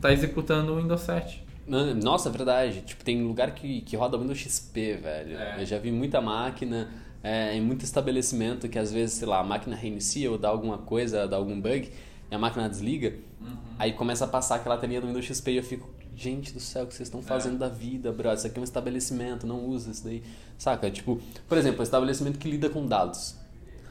[0.00, 1.41] tá executando o Windows 7.
[1.66, 2.82] Nossa, é verdade.
[2.82, 5.36] Tipo, tem lugar que, que roda Windows XP, velho.
[5.36, 5.62] É.
[5.62, 6.88] Eu já vi muita máquina
[7.22, 10.78] é, em muito estabelecimento que às vezes, sei lá, a máquina reinicia ou dá alguma
[10.78, 11.90] coisa, dá algum bug,
[12.30, 13.56] e a máquina desliga, uhum.
[13.78, 16.84] aí começa a passar aquela telinha do Windows XP e eu fico, gente do céu,
[16.84, 17.58] o que vocês estão fazendo é.
[17.58, 18.32] da vida, bro?
[18.32, 20.22] Isso aqui é um estabelecimento, não usa isso daí.
[20.58, 20.90] Saca?
[20.90, 23.36] Tipo, por exemplo, um estabelecimento que lida com dados.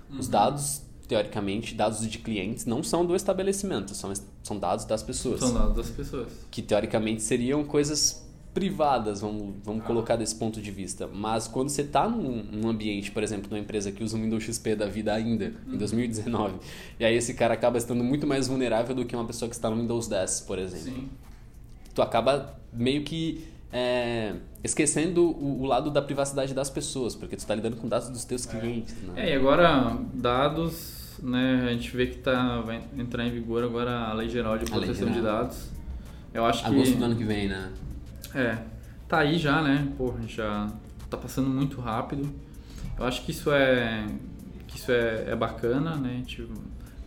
[0.10, 0.20] Uhum.
[0.20, 0.82] Os dados
[1.12, 5.42] teoricamente, dados de clientes não são do estabelecimento, são, são dados das pessoas.
[5.42, 6.32] São dados das pessoas.
[6.50, 9.88] Que teoricamente seriam coisas privadas, vamos, vamos ah.
[9.88, 11.10] colocar desse ponto de vista.
[11.14, 14.42] Mas quando você está num, num, ambiente, por exemplo, numa empresa que usa um Windows
[14.42, 16.60] XP da vida ainda, em 2019, uhum.
[16.98, 19.70] e aí esse cara acaba estando muito mais vulnerável do que uma pessoa que está
[19.70, 20.94] no Windows 10, por exemplo.
[20.94, 21.10] Sim.
[21.94, 23.44] Tu acaba meio que
[23.74, 28.08] é, esquecendo o, o, lado da privacidade das pessoas, porque tu está lidando com dados
[28.08, 28.58] dos teus é.
[28.58, 28.96] clientes.
[29.04, 29.28] Né?
[29.28, 33.92] É, e agora dados né, a gente vê que tá, vai entrar em vigor agora
[33.92, 35.14] a Lei Geral de Proteção geral.
[35.14, 35.70] de Dados.
[36.34, 37.72] Eu acho Agosto que, do ano que vem, né?
[38.34, 38.58] É,
[39.08, 39.92] tá aí já, né?
[39.98, 40.72] Pô, já
[41.10, 42.30] tá passando muito rápido.
[42.98, 44.06] Eu acho que isso é
[44.68, 46.16] que isso é, é bacana, né?
[46.20, 46.48] Gente,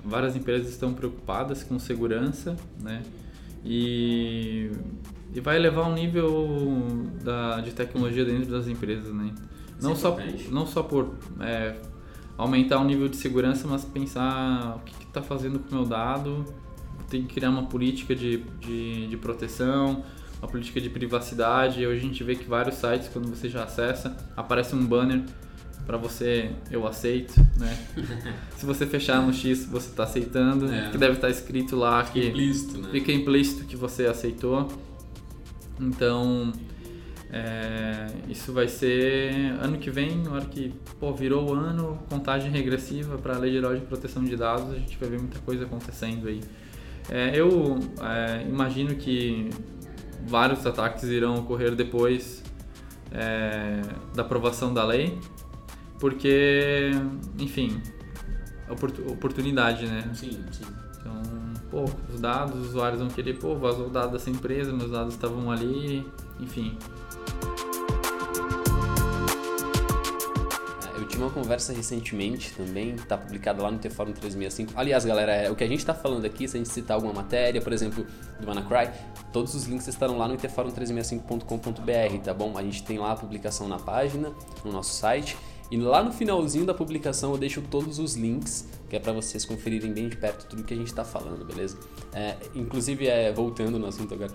[0.04, 3.02] várias empresas estão preocupadas com segurança, né?
[3.64, 4.70] E,
[5.32, 6.86] e vai levar um nível
[7.22, 9.34] da, de tecnologia dentro das empresas, né?
[9.80, 10.16] Não só,
[10.50, 11.74] não só por é,
[12.36, 16.44] aumentar o nível de segurança, mas pensar o que está fazendo com o meu dado,
[17.08, 20.04] tem que criar uma política de, de, de proteção,
[20.40, 21.86] uma política de privacidade.
[21.86, 25.22] Hoje a gente vê que vários sites, quando você já acessa, aparece um banner
[25.86, 27.76] para você, eu aceito, né?
[28.56, 30.90] Se você fechar no X, você está aceitando, é.
[30.90, 32.88] que deve estar tá escrito lá que implícito, né?
[32.90, 34.68] fica implícito que você aceitou.
[35.78, 36.52] Então,
[37.36, 42.48] é, isso vai ser ano que vem, na hora que pô, virou o ano, contagem
[42.48, 45.64] regressiva para a Lei Geral de Proteção de Dados, a gente vai ver muita coisa
[45.64, 46.40] acontecendo aí.
[47.10, 49.50] É, eu é, imagino que
[50.24, 52.40] vários ataques irão ocorrer depois
[53.10, 53.82] é,
[54.14, 55.18] da aprovação da lei,
[55.98, 56.92] porque,
[57.40, 57.82] enfim,
[59.08, 60.08] oportunidade, né?
[60.14, 60.64] Sim, sim.
[61.00, 61.20] Então,
[61.68, 65.14] pô, os dados, os usuários vão querer, pô, vazou o dado dessa empresa, meus dados
[65.14, 66.06] estavam ali,
[66.38, 66.78] enfim
[71.14, 74.72] tive uma conversa recentemente também, tá publicada lá no T-Forum 365.
[74.74, 77.12] Aliás, galera, é, o que a gente tá falando aqui, se a gente citar alguma
[77.12, 78.04] matéria, por exemplo,
[78.40, 78.90] do WannaCry,
[79.32, 82.58] todos os links estarão lá no tforum365.com.br, tá bom?
[82.58, 84.32] A gente tem lá a publicação na página,
[84.64, 85.36] no nosso site.
[85.70, 89.44] E lá no finalzinho da publicação eu deixo todos os links, que é para vocês
[89.44, 91.78] conferirem bem de perto tudo que a gente está falando, beleza?
[92.12, 94.32] É, inclusive, é, voltando no assunto agora,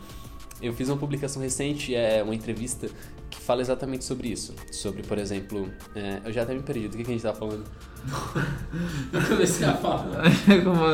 [0.62, 2.90] eu fiz uma publicação recente, é uma entrevista
[3.30, 4.54] que fala exatamente sobre isso.
[4.72, 7.38] Sobre, por exemplo, é, eu já até me perdi, do que, que a gente estava
[7.38, 7.64] falando?
[9.14, 10.24] eu comecei a falar.
[10.64, 10.86] Como,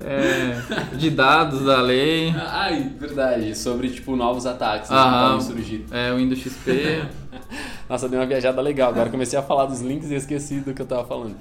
[0.00, 2.34] é, de dados da lei.
[2.36, 5.86] Ai, verdade, sobre tipo novos ataques né, que podem surgir.
[5.90, 7.04] É, o Windows XP.
[7.88, 8.90] Nossa, deu uma viajada legal.
[8.90, 11.36] Agora comecei a falar dos links e esqueci do que eu estava falando.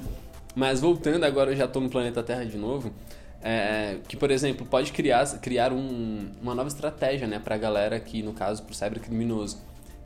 [0.56, 2.94] Mas voltando, agora eu já estou no planeta Terra de novo.
[3.42, 8.00] É, que, por exemplo, pode criar, criar um, uma nova estratégia né, para a galera
[8.00, 9.58] que, no caso, para o cybercriminoso.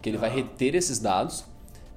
[0.07, 1.43] Que ele vai reter esses dados,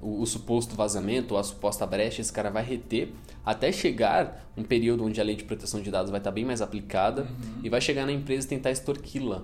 [0.01, 3.13] o, o, suposto vazamento ou a suposta brecha, esse cara vai reter
[3.45, 6.43] até chegar um período onde a lei de proteção de dados vai estar tá bem
[6.43, 7.61] mais aplicada uhum.
[7.63, 9.43] e vai chegar na empresa e tentar extorquí-la.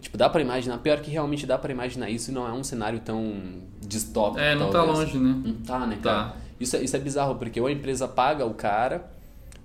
[0.00, 2.62] Tipo, dá para imaginar, pior que realmente dá para imaginar isso e não é um
[2.62, 3.34] cenário tão
[3.80, 4.40] distópico.
[4.40, 4.96] É, não talvez.
[4.96, 5.42] tá longe, né?
[5.44, 6.28] Não tá, né, cara?
[6.28, 6.36] Tá.
[6.60, 9.12] Isso, é, isso é bizarro, porque ou a empresa paga o cara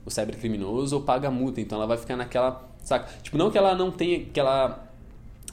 [0.05, 1.61] o cybercriminoso ou paga a multa.
[1.61, 2.67] Então ela vai ficar naquela.
[2.83, 3.07] Saca?
[3.21, 4.25] Tipo, não que ela não tenha.
[4.25, 4.88] que ela.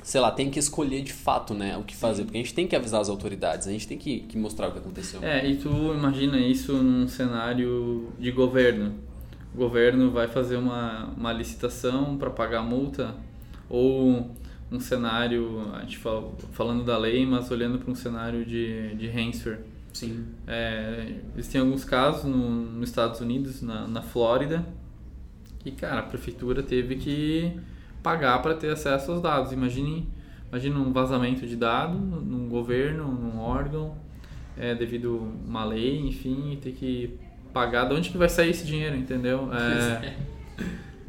[0.02, 2.24] Sei lá, tem que escolher de fato, né, o que fazer.
[2.24, 4.72] Porque a gente tem que avisar as autoridades, a gente tem que, que mostrar o
[4.72, 5.22] que aconteceu.
[5.22, 8.94] É, e tu imagina isso num cenário de governo.
[9.54, 13.14] O governo vai fazer uma, uma licitação para pagar a multa
[13.68, 14.30] ou
[14.70, 19.08] um cenário, a gente fala, falando da lei, mas olhando para um cenário de, de
[19.08, 19.60] ransomware
[19.96, 20.26] Sim.
[20.46, 24.66] É, existem alguns casos no, nos Estados Unidos, na, na Flórida,
[25.60, 27.58] que, cara, a prefeitura teve que
[28.06, 29.50] pagar para ter acesso aos dados.
[29.50, 30.08] Imagine,
[30.48, 33.96] imagine um vazamento de dados num governo, num órgão,
[34.56, 37.18] é, devido a uma lei, enfim, e ter que
[37.52, 37.88] pagar.
[37.88, 39.50] De onde que vai sair esse dinheiro, entendeu?
[39.52, 40.14] É,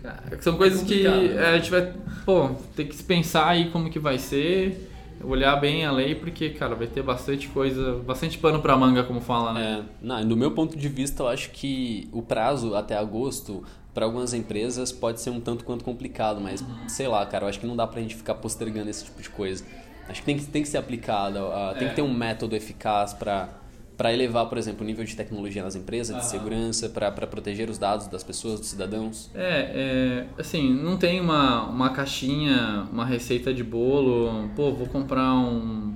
[0.02, 1.94] cara, são coisas que é, a gente vai
[2.26, 4.90] pô, ter que pensar aí como que vai ser
[5.24, 9.22] olhar bem a lei, porque, cara, vai ter bastante coisa, bastante pano pra manga, como
[9.22, 9.84] fala, né?
[9.84, 13.64] É, não, do meu ponto de vista, eu acho que o prazo até agosto,
[13.98, 17.60] para algumas empresas, pode ser um tanto quanto complicado, mas sei lá, cara, eu acho
[17.60, 19.66] que não dá pra gente ficar postergando esse tipo de coisa.
[20.08, 21.90] Acho que tem que, tem que ser aplicado, uh, tem é.
[21.90, 23.50] que ter um método eficaz para
[23.98, 27.80] para elevar, por exemplo, o nível de tecnologia nas empresas, de segurança, para proteger os
[27.80, 29.32] dados das pessoas, dos cidadãos?
[29.34, 35.34] É, é, assim, não tem uma, uma caixinha, uma receita de bolo, pô, vou comprar
[35.34, 35.96] um,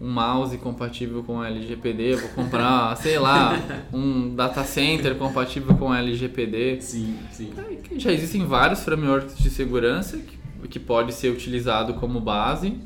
[0.00, 3.52] um mouse compatível com LGPD, vou comprar, sei lá,
[3.92, 6.80] um data center compatível com LGPD.
[6.80, 7.52] Sim, sim.
[7.58, 12.78] É, já existem vários frameworks de segurança que, que pode ser utilizado como base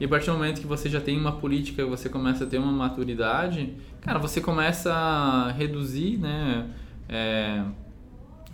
[0.00, 2.58] e a partir do momento que você já tem uma política, você começa a ter
[2.58, 6.70] uma maturidade, cara, você começa a reduzir, né?
[7.08, 7.64] É,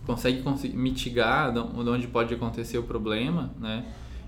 [0.06, 0.42] consegue
[0.74, 3.84] mitigar de onde pode acontecer o problema, né?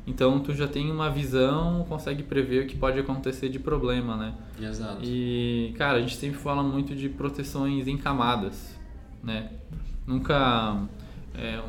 [0.06, 4.34] Então tu já tem uma visão, consegue prever o que pode acontecer de problema, né?
[4.60, 5.00] Exato.
[5.02, 8.78] E cara, a gente sempre fala muito de proteções em camadas,
[9.22, 9.50] né?
[10.06, 10.80] Nunca
[11.34, 11.60] é,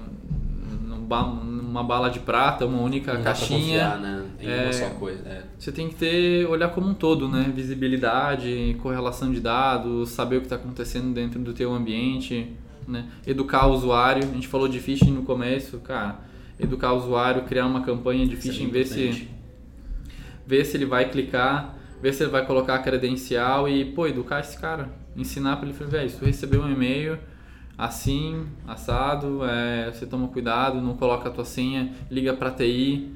[1.10, 3.80] uma bala de prata, uma única não caixinha.
[3.80, 4.26] Dá pra confiar, né?
[4.40, 5.28] Em é, uma só coisa.
[5.28, 5.44] É.
[5.58, 7.52] Você tem que ter olhar como um todo, né?
[7.56, 12.54] Visibilidade, correlação de dados, saber o que está acontecendo dentro do teu ambiente,
[12.88, 13.06] né?
[13.26, 14.24] Educar o usuário.
[14.24, 16.27] A gente falou de phishing no começo, cara.
[16.60, 19.28] Educar o usuário, criar uma campanha de phishing, é ver se
[20.46, 24.40] ver se ele vai clicar, ver se ele vai colocar a credencial e, pô, educar
[24.40, 27.20] esse cara, ensinar para ele, velho, se tu recebeu um e-mail,
[27.78, 33.12] assim, assado, é, você toma cuidado, não coloca a tua senha, liga para TI,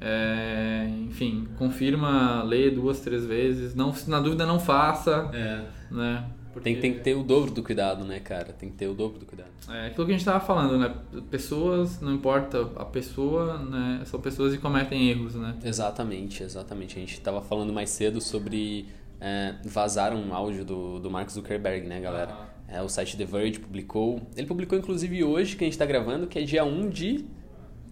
[0.00, 5.64] é, enfim, confirma, lê duas, três vezes, não, na dúvida não faça, é.
[5.90, 6.24] né?
[6.54, 6.72] Porque...
[6.72, 8.52] Tem, tem que ter o dobro do cuidado, né, cara?
[8.52, 9.50] Tem que ter o dobro do cuidado.
[9.68, 10.94] É aquilo que a gente tava falando, né?
[11.30, 14.02] Pessoas, não importa a pessoa, né?
[14.06, 15.56] São pessoas que cometem erros, né?
[15.62, 16.96] Exatamente, exatamente.
[16.96, 18.86] A gente tava falando mais cedo sobre
[19.20, 22.32] é, vazar um áudio do, do Mark Zuckerberg, né, galera?
[22.32, 24.20] Ah é, o site The Verge publicou.
[24.36, 27.24] Ele publicou inclusive hoje, que a gente está gravando, que é dia 1 de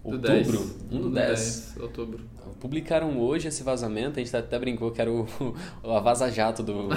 [0.03, 0.27] outubro.
[0.27, 0.75] 10.
[0.91, 1.27] 1 do 10.
[1.29, 1.77] 10.
[1.79, 2.19] Outubro.
[2.59, 5.25] Publicaram hoje esse vazamento, a gente até brincou que era o,
[5.83, 6.89] a vaza-jato do,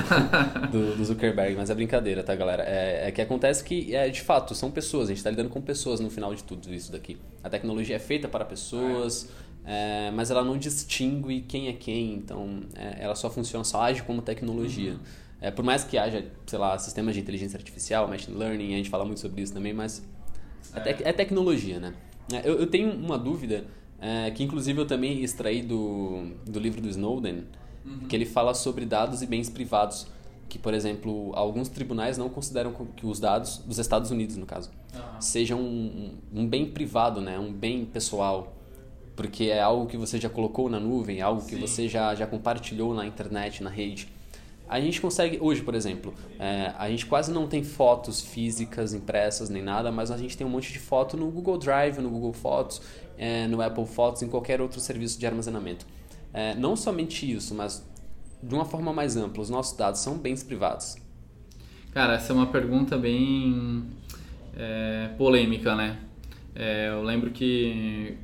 [0.70, 2.62] do, do, Zuckerberg, mas é brincadeira, tá, galera?
[2.64, 5.61] É, é, que acontece que, é, de fato, são pessoas, a gente está lidando com
[5.61, 7.18] pessoas no final de tudo isso daqui.
[7.42, 9.28] A tecnologia é feita para pessoas,
[9.64, 14.02] é, mas ela não distingue quem é quem, então é, ela só funciona, só age
[14.02, 14.92] como tecnologia.
[14.92, 14.98] Uhum.
[15.40, 18.88] É, por mais que haja, sei lá, sistemas de inteligência artificial, machine learning, a gente
[18.88, 20.02] fala muito sobre isso também, mas
[20.74, 21.94] é, te é tecnologia, né?
[22.32, 23.64] É, eu, eu, tenho uma dúvida,
[24.00, 27.44] é, que inclusive eu também extraí do, do livro do Snowden,
[27.85, 28.00] uhum.
[28.09, 30.06] que ele fala sobre dados e bens privados.
[30.48, 34.70] que, por exemplo, alguns tribunais não consideram que os dados dos Estados Unidos, no caso,
[34.94, 35.20] uhum.
[35.20, 37.38] sejam um, um, bem privado, né?
[37.38, 38.54] um bem pessoal,
[39.16, 41.48] porque é algo que você já colocou na nuvem, algo Sim.
[41.48, 44.09] que você já, já compartilhou na internet, na rede.
[44.68, 49.48] A gente consegue, hoje, por exemplo, é, a gente quase não tem fotos físicas impressas
[49.48, 52.33] nem nada, mas a gente tem um monte de foto no Google Drive, no Google
[52.33, 52.83] Fotos,
[53.16, 55.87] é, no Apple Fotos, em qualquer outro serviço de armazenamento.
[56.33, 57.87] É, não somente isso, mas
[58.42, 60.96] de uma forma mais ampla, os nossos dados são bens privados?
[61.92, 63.85] Cara, essa é uma pergunta bem
[64.57, 65.98] é, polêmica, né?
[66.55, 68.16] É, eu lembro que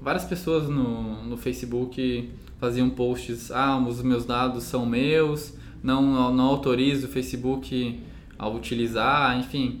[0.00, 2.30] várias pessoas no, no Facebook
[2.62, 8.00] faziam posts, ah, os meus dados são meus, não, não autorizo o Facebook
[8.38, 9.80] a utilizar, enfim.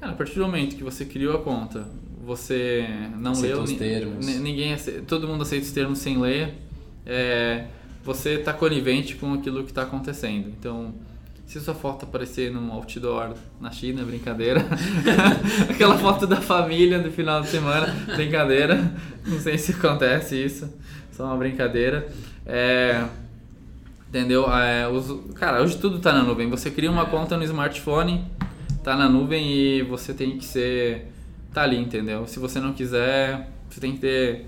[0.00, 1.86] Cara, a partir do momento que você criou a conta,
[2.24, 3.64] você não Aceita leu...
[3.64, 4.26] os termos.
[4.26, 4.74] Ninguém,
[5.06, 6.54] todo mundo aceita os termos sem ler.
[7.04, 7.66] É,
[8.02, 10.48] você está conivente com aquilo que está acontecendo.
[10.58, 10.94] Então,
[11.44, 14.66] se sua foto aparecer num outdoor na China, brincadeira.
[15.68, 18.90] Aquela foto da família no final de semana, brincadeira.
[19.26, 20.72] Não sei se acontece isso,
[21.22, 22.08] só uma brincadeira.
[22.44, 23.04] É,
[24.08, 24.52] entendeu?
[24.52, 26.50] É, os, cara, hoje tudo está na nuvem.
[26.50, 28.24] Você cria uma conta no smartphone,
[28.76, 31.12] está na nuvem e você tem que ser.
[31.54, 32.26] tá ali, entendeu?
[32.26, 34.46] Se você não quiser, você tem que ter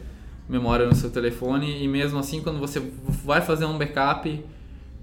[0.49, 2.83] memória no seu telefone e mesmo assim quando você
[3.25, 4.45] vai fazer um backup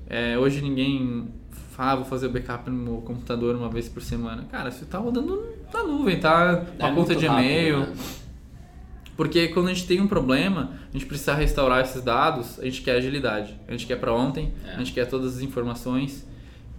[0.07, 1.29] é, hoje ninguém
[1.75, 4.99] ah, vou fazer o backup no meu computador uma vez por semana cara você tá
[4.99, 7.93] rodando na nuvem tá uma é conta de e-mail né?
[9.21, 12.81] Porque quando a gente tem um problema a gente precisa restaurar esses dados a gente
[12.81, 14.71] quer agilidade a gente quer para ontem é.
[14.71, 16.27] a gente quer todas as informações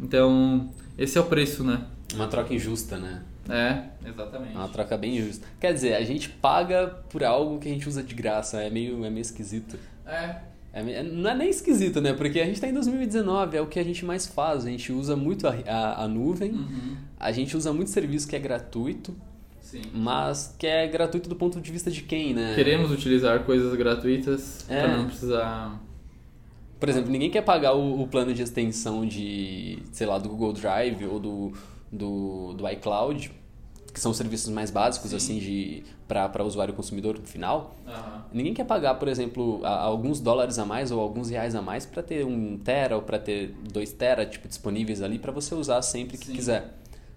[0.02, 4.54] então esse é o preço né uma troca injusta né é, exatamente.
[4.54, 5.44] É uma troca bem justa.
[5.58, 8.62] Quer dizer, a gente paga por algo que a gente usa de graça.
[8.62, 9.76] É meio, é meio esquisito.
[10.06, 10.36] É.
[10.72, 11.02] é.
[11.02, 12.12] Não é nem esquisito, né?
[12.12, 14.64] Porque a gente está em 2019, é o que a gente mais faz.
[14.64, 16.96] A gente usa muito a, a, a nuvem, uhum.
[17.18, 19.12] a gente usa muito serviço que é gratuito.
[19.72, 19.82] Sim.
[19.94, 22.54] Mas que é gratuito do ponto de vista de quem, né?
[22.54, 24.82] Queremos utilizar coisas gratuitas é.
[24.82, 25.80] para não precisar.
[26.78, 30.52] Por exemplo, ninguém quer pagar o, o plano de extensão de, sei lá, do Google
[30.52, 31.52] Drive ou do
[31.92, 33.30] do, do iCloud,
[33.92, 35.16] que são serviços mais básicos Sim.
[35.16, 37.74] assim de para usuário consumidor final.
[37.86, 38.20] Uhum.
[38.32, 41.86] Ninguém quer pagar, por exemplo, a, alguns dólares a mais ou alguns reais a mais
[41.86, 45.80] para ter um tera ou para ter dois tera tipo disponíveis ali para você usar
[45.82, 46.34] sempre que Sim.
[46.34, 46.74] quiser.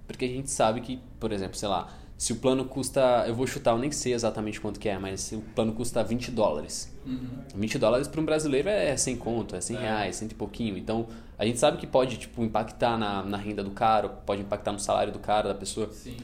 [0.08, 3.46] Porque a gente sabe que, por exemplo, sei lá, se o plano custa, eu vou
[3.46, 6.94] chutar, eu nem sei exatamente quanto que é, mas se o plano custa 20 dólares.
[7.06, 7.44] Uhum.
[7.54, 9.80] 20 dólares para um brasileiro é 100 conto, é 100 é.
[9.80, 10.78] reais, 100 e pouquinho.
[10.78, 14.72] Então, a gente sabe que pode, tipo, impactar na, na renda do cara, pode impactar
[14.72, 15.92] no salário do cara, da pessoa.
[15.92, 16.16] Sim.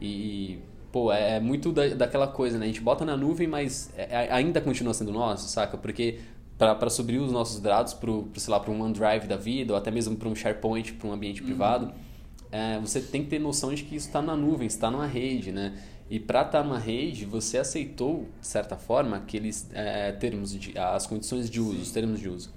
[0.00, 0.60] E,
[0.90, 2.64] pô, é, é muito da, daquela coisa, né?
[2.64, 5.76] A gente bota na nuvem, mas é, é ainda continua sendo nosso, saca?
[5.76, 6.20] Porque
[6.56, 9.90] para subir os nossos dados para, sei lá, para um OneDrive da vida, ou até
[9.90, 11.48] mesmo para um SharePoint, para um ambiente uhum.
[11.48, 11.92] privado
[12.50, 15.52] é, você tem que ter noção de que isso está na nuvem, está numa rede,
[15.52, 15.78] né?
[16.10, 20.76] E para estar tá numa rede, você aceitou, de certa forma, aqueles é, termos, de,
[20.78, 21.82] as condições de uso, Sim.
[21.82, 22.50] os termos de uso.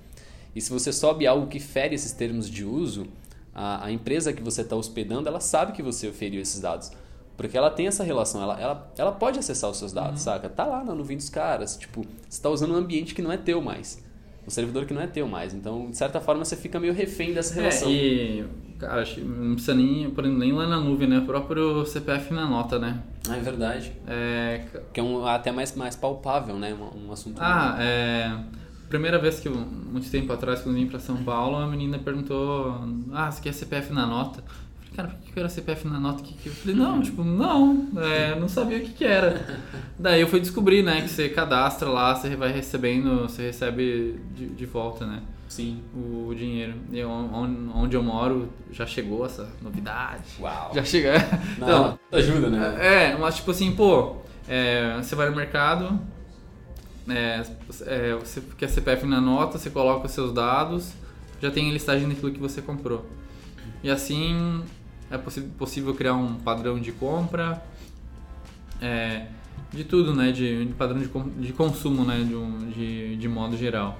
[0.55, 3.07] E se você sobe algo que fere esses termos de uso,
[3.53, 6.91] a, a empresa que você está hospedando, ela sabe que você oferiu esses dados.
[7.35, 10.25] Porque ela tem essa relação, ela, ela, ela pode acessar os seus dados, uhum.
[10.25, 10.47] saca?
[10.47, 11.75] Tá lá na nuvem dos caras.
[11.75, 14.01] Tipo, você está usando um ambiente que não é teu mais.
[14.45, 15.53] Um servidor que não é teu mais.
[15.53, 17.89] Então, de certa forma, você fica meio refém dessa é, relação.
[17.89, 18.45] É, e
[18.81, 21.19] Cara, não precisa nem, por exemplo, nem lá na nuvem, né?
[21.19, 22.99] O próprio CPF na nota, né?
[23.29, 23.91] Ah, é verdade.
[24.07, 24.65] É...
[24.91, 26.73] Que é um, até mais, mais palpável, né?
[26.73, 27.37] Um, um assunto.
[27.39, 28.35] Ah, é...
[28.89, 31.99] Primeira vez que, eu, muito tempo atrás, quando eu vim pra São Paulo, a menina
[31.99, 34.43] perguntou: Ah, você quer CPF na nota?
[34.95, 36.23] cara, por que, que era CPF na nota?
[36.23, 36.49] Que, que...
[36.49, 39.61] Eu falei, não, tipo, não, é, não sabia o que, que era.
[40.01, 44.47] Daí eu fui descobrir, né, que você cadastra lá, você vai recebendo, você recebe de,
[44.47, 45.21] de volta, né?
[45.47, 45.83] Sim.
[45.93, 46.73] O, dinheiro.
[46.91, 50.23] E onde eu moro já chegou essa novidade.
[50.39, 50.71] Uau.
[50.73, 51.13] Já chega.
[51.55, 52.77] então, ajuda, né?
[52.79, 54.15] É, mas tipo assim, pô,
[54.47, 55.99] é, você vai no mercado,
[57.07, 57.43] é,
[57.85, 60.93] é, você quer CPF na nota, você coloca os seus dados,
[61.39, 63.05] já tem a listagem daquilo que você comprou.
[63.83, 64.63] E assim
[65.11, 67.61] é possível criar um padrão de compra,
[68.81, 69.27] é,
[69.71, 70.31] de tudo, né?
[70.31, 72.23] De, de padrão de, de consumo, né?
[72.23, 73.99] De, um, de, de modo geral.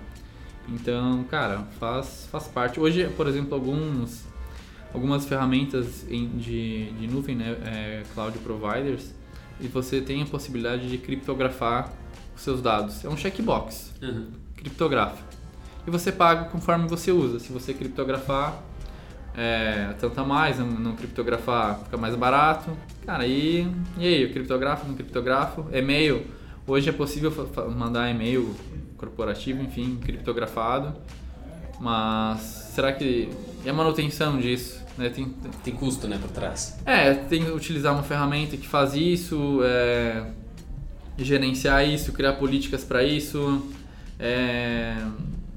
[0.68, 2.80] Então, cara, faz, faz parte.
[2.80, 4.26] Hoje, por exemplo, alguns,
[4.94, 9.14] algumas ferramentas de, de nuvem, né, é, cloud providers,
[9.60, 11.92] e você tem a possibilidade de criptografar
[12.36, 13.04] os seus dados.
[13.04, 14.28] É um checkbox, uhum.
[14.56, 15.24] criptografa.
[15.86, 17.40] E você paga conforme você usa.
[17.40, 18.64] Se você criptografar,
[19.36, 22.72] é, tanto a mais, não, não, criptografar fica mais barato.
[23.06, 23.68] Cara, e,
[23.98, 25.66] e aí, eu criptografo, não criptografo?
[25.72, 26.26] E-mail,
[26.68, 27.32] hoje é possível
[27.76, 28.54] mandar e-mail
[28.98, 30.94] corporativo, enfim, criptografado.
[31.80, 32.42] Mas
[32.76, 33.30] será que.
[33.66, 34.80] E a manutenção disso?
[34.98, 35.10] Né?
[35.10, 35.26] Tem,
[35.64, 36.78] tem custo né, por trás.
[36.86, 40.26] É, tem que utilizar uma ferramenta que faz isso, é,
[41.18, 43.68] gerenciar isso, criar políticas para isso.
[44.20, 44.96] É,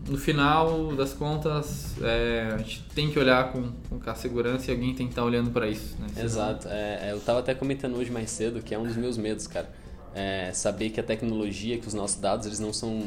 [0.09, 4.75] no final das contas, é, a gente tem que olhar com, com a segurança e
[4.75, 5.97] alguém tem que estar olhando para isso.
[5.99, 6.23] Né?
[6.23, 6.69] Exato.
[6.69, 9.47] É, é, eu estava até comentando hoje mais cedo que é um dos meus medos,
[9.47, 9.69] cara.
[10.15, 13.03] É saber que a tecnologia, que os nossos dados, eles não são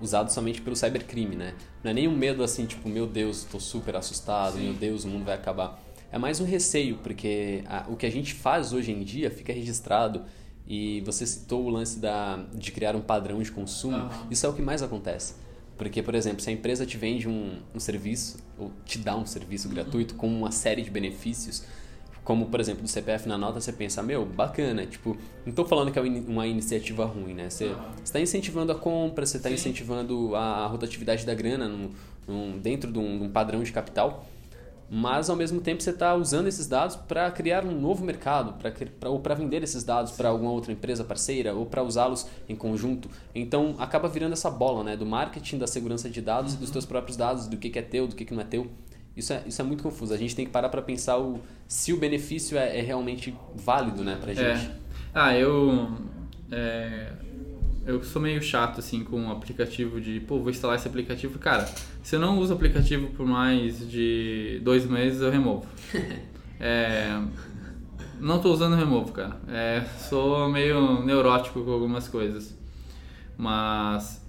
[0.00, 1.54] usados somente pelo cybercrime, né?
[1.82, 4.64] Não é nem um medo assim, tipo, meu Deus, estou super assustado, Sim.
[4.64, 5.80] meu Deus, o mundo vai acabar.
[6.10, 9.52] É mais um receio, porque a, o que a gente faz hoje em dia fica
[9.52, 10.22] registrado
[10.66, 13.96] e você citou o lance da, de criar um padrão de consumo.
[13.96, 14.10] Uhum.
[14.30, 15.34] Isso é o que mais acontece.
[15.76, 19.26] Porque, por exemplo, se a empresa te vende um, um serviço, ou te dá um
[19.26, 19.74] serviço uhum.
[19.74, 21.64] gratuito com uma série de benefícios,
[22.24, 25.90] como, por exemplo, do CPF na nota, você pensa, meu, bacana, tipo, não estou falando
[25.90, 27.50] que é uma iniciativa ruim, né?
[27.50, 31.90] Você está incentivando a compra, você está incentivando a, rotatividade da grana num,
[32.28, 34.24] num, dentro de um, de um padrão de capital,
[34.94, 38.70] mas ao mesmo tempo você está usando esses dados para criar um novo mercado, pra,
[39.00, 42.54] pra ou para vender esses dados para alguma outra empresa parceira, ou para usá-los em
[42.54, 43.08] conjunto.
[43.34, 46.84] Então acaba virando essa bola né, do marketing, da segurança de dados e dos teus
[46.84, 48.70] próprios dados, do que, que é teu, do que, que não é teu.
[49.16, 50.12] Isso é, isso é muito confuso.
[50.12, 54.04] A gente tem que parar para pensar o, se o benefício é, é realmente válido
[54.04, 54.66] né, para gente.
[54.66, 54.70] É.
[55.14, 55.90] Ah, eu.
[56.50, 57.12] É,
[57.84, 61.38] eu sou meio chato assim com o aplicativo de, pô, vou instalar esse aplicativo.
[61.38, 61.68] Cara,
[62.02, 65.66] se eu não uso o aplicativo por mais de dois meses, eu removo.
[66.60, 67.20] é,
[68.20, 69.36] não tô usando removo, cara.
[69.48, 72.56] É, sou meio neurótico com algumas coisas.
[73.36, 74.24] Mas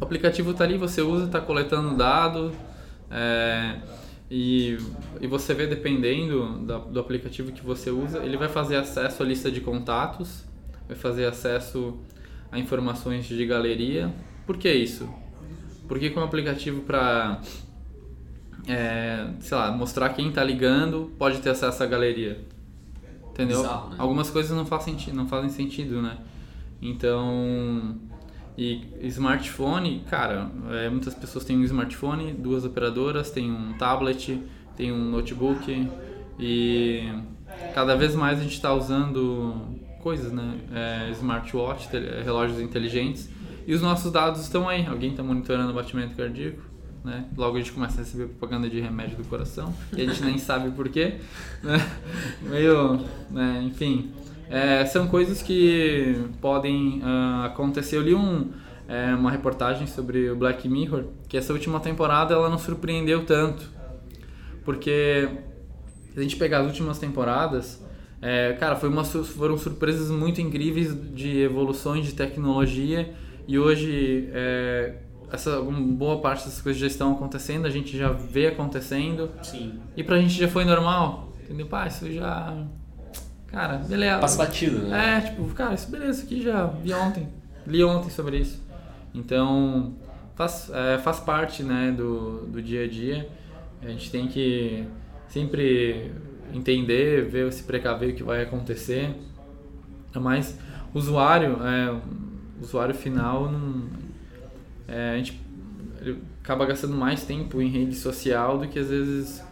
[0.00, 2.52] o aplicativo tá ali, você usa, tá coletando dado.
[3.10, 3.76] É,
[4.30, 4.78] e,
[5.20, 9.26] e você vê, dependendo do, do aplicativo que você usa, ele vai fazer acesso à
[9.26, 10.42] lista de contatos,
[10.88, 11.98] vai fazer acesso
[12.52, 14.14] a informações de galeria.
[14.46, 15.08] Por que isso?
[15.88, 17.40] Porque com o aplicativo para
[18.68, 22.44] é, sei lá, mostrar quem está ligando pode ter acesso à galeria.
[23.30, 23.62] Entendeu?
[23.62, 23.96] Bizarro, né?
[23.98, 26.18] Algumas coisas não fazem, não fazem sentido, né?
[26.80, 27.98] Então,
[28.56, 34.42] e smartphone, cara, é, muitas pessoas têm um smartphone, duas operadoras, tem um tablet,
[34.76, 35.88] tem um notebook
[36.38, 37.08] e
[37.74, 40.58] cada vez mais a gente está usando coisas, né?
[40.74, 41.88] É, smartwatch,
[42.24, 43.30] relógios inteligentes.
[43.66, 44.84] E os nossos dados estão aí.
[44.86, 46.62] Alguém está monitorando o batimento cardíaco,
[47.04, 47.26] né?
[47.36, 50.36] Logo a gente começa a receber propaganda de remédio do coração e a gente nem
[50.38, 51.18] sabe porquê,
[51.62, 51.78] né?
[52.42, 53.00] Meio,
[53.30, 53.62] né?
[53.64, 54.10] enfim.
[54.50, 57.96] É, são coisas que podem uh, acontecer.
[57.96, 58.50] Eu li um,
[58.86, 63.70] é, uma reportagem sobre o Black Mirror, que essa última temporada ela não surpreendeu tanto.
[64.64, 65.28] Porque
[66.12, 67.82] se a gente pegar as últimas temporadas,
[68.22, 73.12] é, cara, foi uma, foram surpresas muito incríveis de evoluções de tecnologia
[73.48, 74.94] e hoje é,
[75.32, 79.28] essa boa parte dessas coisas já estão acontecendo, a gente já vê acontecendo.
[79.42, 79.80] Sim.
[79.96, 81.66] E pra gente já foi normal, entendeu?
[81.66, 82.64] Pá, isso já.
[83.48, 84.18] Cara, beleza.
[84.20, 85.18] Passa batido, né?
[85.18, 87.28] É, tipo, cara, isso beleza, isso aqui já vi ontem.
[87.66, 88.62] Li ontem sobre isso.
[89.12, 89.94] Então,
[90.36, 93.28] faz, é, faz parte né, do, do dia a dia.
[93.82, 94.86] A gente tem que
[95.28, 96.12] sempre
[96.52, 99.10] entender, ver, se precaver o que vai acontecer.
[100.14, 100.58] Mas
[100.94, 102.00] usuário, é,
[102.60, 103.84] usuário final, não,
[104.86, 105.40] é, a gente
[106.42, 109.42] acaba gastando mais tempo em rede social do que às vezes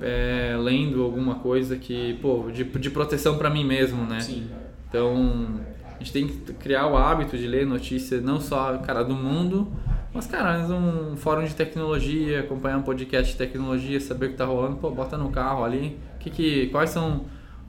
[0.00, 4.20] é, lendo alguma coisa que, pô, de, de proteção para mim mesmo, né?
[4.20, 4.48] Sim.
[4.88, 5.60] Então,
[5.94, 9.68] a gente tem que criar o hábito de ler notícias não só, cara, do mundo,
[10.12, 14.44] mas, cara, um fórum de tecnologia, acompanhar um podcast de tecnologia, saber o que tá
[14.44, 17.24] rolando, pô, bota no carro ali, que, que quais são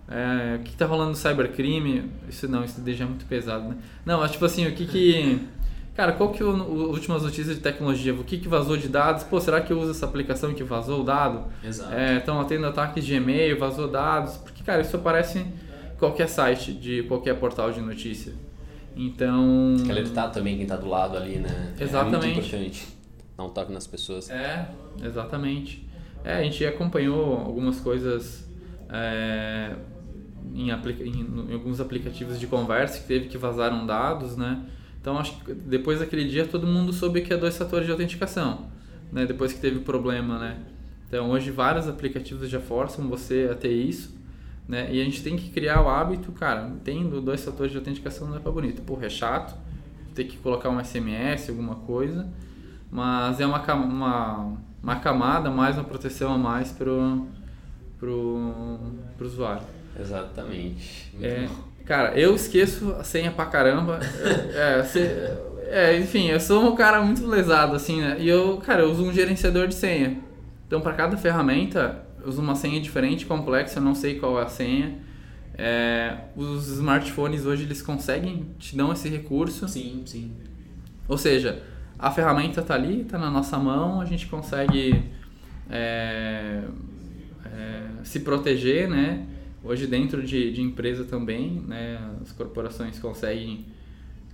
[0.08, 2.12] é, o que está rolando no cybercrime?
[2.30, 3.78] Isso não, isso deixa muito pesado, né?
[4.06, 5.40] Não, mas tipo assim, o que que...
[5.96, 8.14] Cara, qual que é o, o últimas notícias de tecnologia?
[8.14, 9.24] O que que vazou de dados?
[9.24, 11.46] Pô, será que eu uso essa aplicação que vazou o dado?
[11.64, 11.94] Exato.
[12.18, 14.36] Estão é, tendo ataques de e-mail, vazou dados.
[14.38, 15.54] Porque, cara, isso aparece em
[15.98, 18.34] qualquer site de qualquer portal de notícia.
[18.96, 19.76] Então...
[19.86, 21.74] Que alertar também quem está do lado ali, né?
[21.80, 22.26] Exatamente.
[22.26, 22.88] É muito importante.
[23.38, 24.30] Não toque nas pessoas.
[24.30, 24.68] É,
[25.02, 25.88] exatamente.
[26.26, 28.45] É, a gente acompanhou algumas coisas
[28.90, 29.76] é,
[30.54, 34.66] em, em, em, alguns aplicativos de conversa que teve que vazaram dados, né?
[35.02, 38.68] Então acho que depois daquele dia todo mundo soube que é dois fatores de autenticação,
[39.12, 39.26] né?
[39.26, 40.58] Depois que teve problema, né?
[41.08, 44.16] Então hoje vários aplicativos já forçam você a ter isso,
[44.68, 44.90] né?
[44.92, 48.38] E a gente tem que criar o hábito, cara, tendo dois fatores de autenticação não
[48.38, 48.82] é para bonito.
[48.82, 49.56] Porra, é chato
[50.16, 52.28] ter que colocar um SMS, alguma coisa,
[52.90, 57.28] mas é uma, uma, uma camada mais, uma proteção a mais pro
[58.06, 58.78] pro,
[59.18, 59.64] pro usuário.
[60.00, 61.12] Exatamente.
[61.22, 61.48] É,
[61.86, 64.00] cara, eu esqueço a senha pra caramba.
[64.54, 64.86] é,
[65.68, 68.18] É, enfim, eu sou um cara muito lesado, assim, né?
[68.20, 70.20] E eu, cara, eu uso um gerenciador de senha.
[70.68, 74.44] Então, para cada ferramenta, eu uso uma senha diferente, complexa, eu não sei qual é
[74.44, 75.00] a senha.
[75.58, 79.68] É, os smartphones hoje, eles conseguem, te dão esse recurso.
[79.68, 80.32] Sim, sim.
[81.08, 81.64] Ou seja,
[81.98, 85.04] a ferramenta está ali, está na nossa mão, a gente consegue
[85.70, 86.62] é,
[87.56, 89.26] é, se proteger, né?
[89.64, 92.00] Hoje dentro de, de empresa também, né?
[92.22, 93.66] As corporações conseguem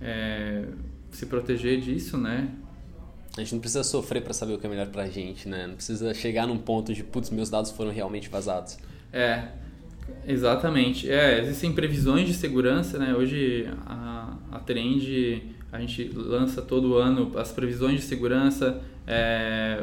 [0.00, 0.64] é,
[1.10, 2.50] se proteger disso, né?
[3.36, 5.66] A gente não precisa sofrer para saber o que é melhor pra gente, né?
[5.66, 8.76] Não precisa chegar num ponto de, putz, meus dados foram realmente vazados.
[9.10, 9.48] É,
[10.26, 11.10] exatamente.
[11.10, 13.14] É, existem previsões de segurança, né?
[13.14, 19.82] Hoje a, a Trend, a gente lança todo ano as previsões de segurança é,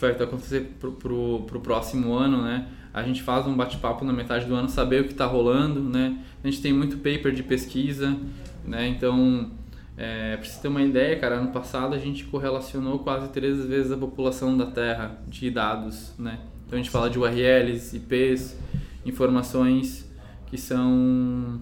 [0.00, 2.66] vai acontecer pro, pro, pro próximo ano, né?
[2.92, 6.18] A gente faz um bate-papo na metade do ano, saber o que está rolando, né?
[6.42, 8.16] A gente tem muito paper de pesquisa,
[8.64, 8.88] né?
[8.88, 9.50] Então,
[9.96, 13.92] é, para você ter uma ideia, cara, ano passado a gente correlacionou quase três vezes
[13.92, 16.38] a população da Terra de dados, né?
[16.66, 18.58] Então a gente fala de URLs, IPs,
[19.04, 20.10] informações
[20.46, 21.60] que são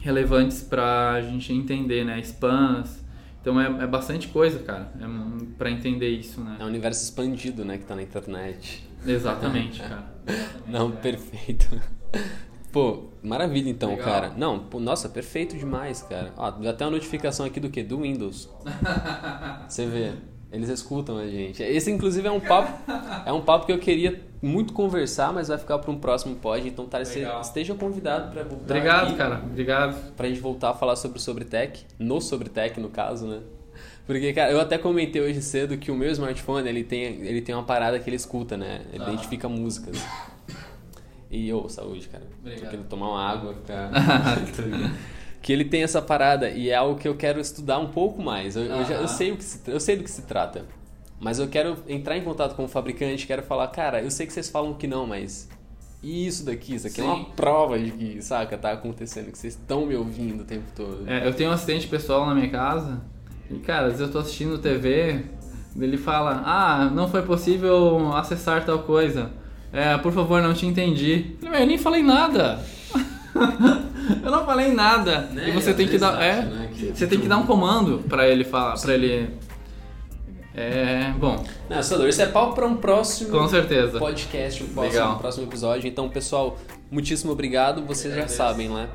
[0.00, 2.20] relevantes para a gente entender, né?
[2.20, 3.01] Spams.
[3.42, 6.56] Então é, é bastante coisa, cara, é para entender isso, né?
[6.60, 8.88] É um universo expandido, né, que tá na internet.
[9.04, 10.06] Exatamente, cara.
[10.66, 11.68] Não, perfeito.
[12.70, 14.04] Pô, maravilha então, Legal.
[14.04, 14.32] cara.
[14.36, 16.32] Não, pô, nossa, perfeito demais, cara.
[16.36, 17.82] Ó, deu até uma notificação aqui do que?
[17.82, 18.48] Do Windows.
[19.68, 20.12] Você vê,
[20.52, 21.62] eles escutam a gente.
[21.62, 22.92] Esse, inclusive, é um papo,
[23.26, 26.66] é um papo que eu queria muito conversar, mas vai ficar para um próximo pod.
[26.68, 29.42] Então, tá, esteja convidado para voltar Obrigado, aqui, cara.
[29.44, 30.12] Obrigado.
[30.14, 33.40] pra gente voltar a falar sobre o Sobretech, no Sobretech, no caso, né?
[34.06, 37.54] Porque, cara, eu até comentei hoje cedo que o meu smartphone, ele tem, ele tem
[37.54, 38.82] uma parada que ele escuta, né?
[38.92, 39.08] Ele Ah.
[39.08, 40.04] identifica músicas.
[41.30, 42.24] E, ô, saúde, cara.
[42.40, 42.60] Obrigado.
[42.64, 43.90] Tô querendo tomar uma água, ficar...
[45.42, 48.54] que ele tem essa parada e é algo que eu quero estudar um pouco mais.
[48.54, 50.64] Eu, eu já, eu sei o que se, eu sei do que se trata.
[51.20, 54.32] Mas eu quero entrar em contato com o fabricante, quero falar, cara, eu sei que
[54.32, 55.48] vocês falam que não, mas
[56.02, 57.26] e isso daqui, isso aqui é uma Sim.
[57.36, 61.08] prova de que, saca, tá acontecendo, que vocês estão me ouvindo o tempo todo.
[61.08, 63.00] É, eu tenho um assistente pessoal na minha casa
[63.50, 65.24] e, cara, às vezes eu tô assistindo TV,
[65.78, 69.30] ele fala, ah, não foi possível acessar tal coisa.
[69.72, 71.34] É, por favor, não te entendi.
[71.34, 72.60] Eu falei, "Mas eu nem falei nada.
[74.22, 75.22] eu não falei nada.
[75.32, 75.48] Né?
[75.48, 78.26] E você tem que dar, é, né, que- você tem que dar um comando pra
[78.28, 79.30] ele falar, para ele
[80.54, 83.98] é, bom, Não, isso é pau para um próximo com certeza.
[83.98, 85.14] podcast, um próximo, Legal.
[85.14, 85.88] um próximo episódio.
[85.88, 86.58] Então, pessoal,
[86.90, 87.82] muitíssimo obrigado.
[87.86, 88.36] Vocês já agradeço.
[88.36, 88.88] sabem, né?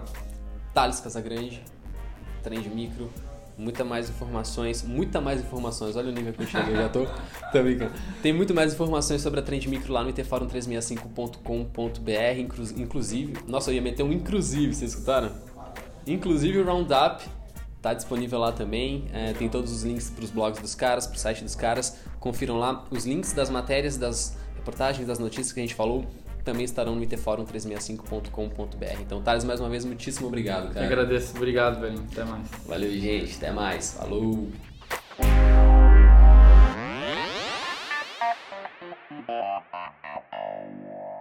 [0.73, 1.61] Thales Casagrande,
[2.43, 3.09] Trend Micro,
[3.57, 5.95] muita mais informações, muita mais informações.
[5.95, 7.05] Olha o nível que eu cheguei, já tô,
[7.51, 7.91] tô brincando.
[8.21, 13.75] Tem muito mais informações sobre a Trend Micro lá no itforum365.com.br, inclu- inclusive, nossa, eu
[13.75, 15.31] ia meter um inclusive, vocês escutaram?
[16.05, 17.23] Inclusive o Roundup
[17.81, 19.05] tá disponível lá também.
[19.13, 21.97] É, tem todos os links para os blogs dos caras, para o site dos caras.
[22.19, 26.05] Confiram lá os links das matérias, das reportagens, das notícias que a gente falou.
[26.47, 29.01] Também estarão no itforum365.com.br.
[29.01, 30.85] Então, Thales, mais uma vez, muitíssimo obrigado, Eu cara.
[30.85, 32.01] agradeço, obrigado, velho.
[32.09, 32.47] Até mais.
[32.65, 33.35] Valeu, gente.
[33.35, 33.91] Até mais.
[33.95, 34.47] Falou.
[39.19, 39.31] Thank
[40.79, 41.16] you.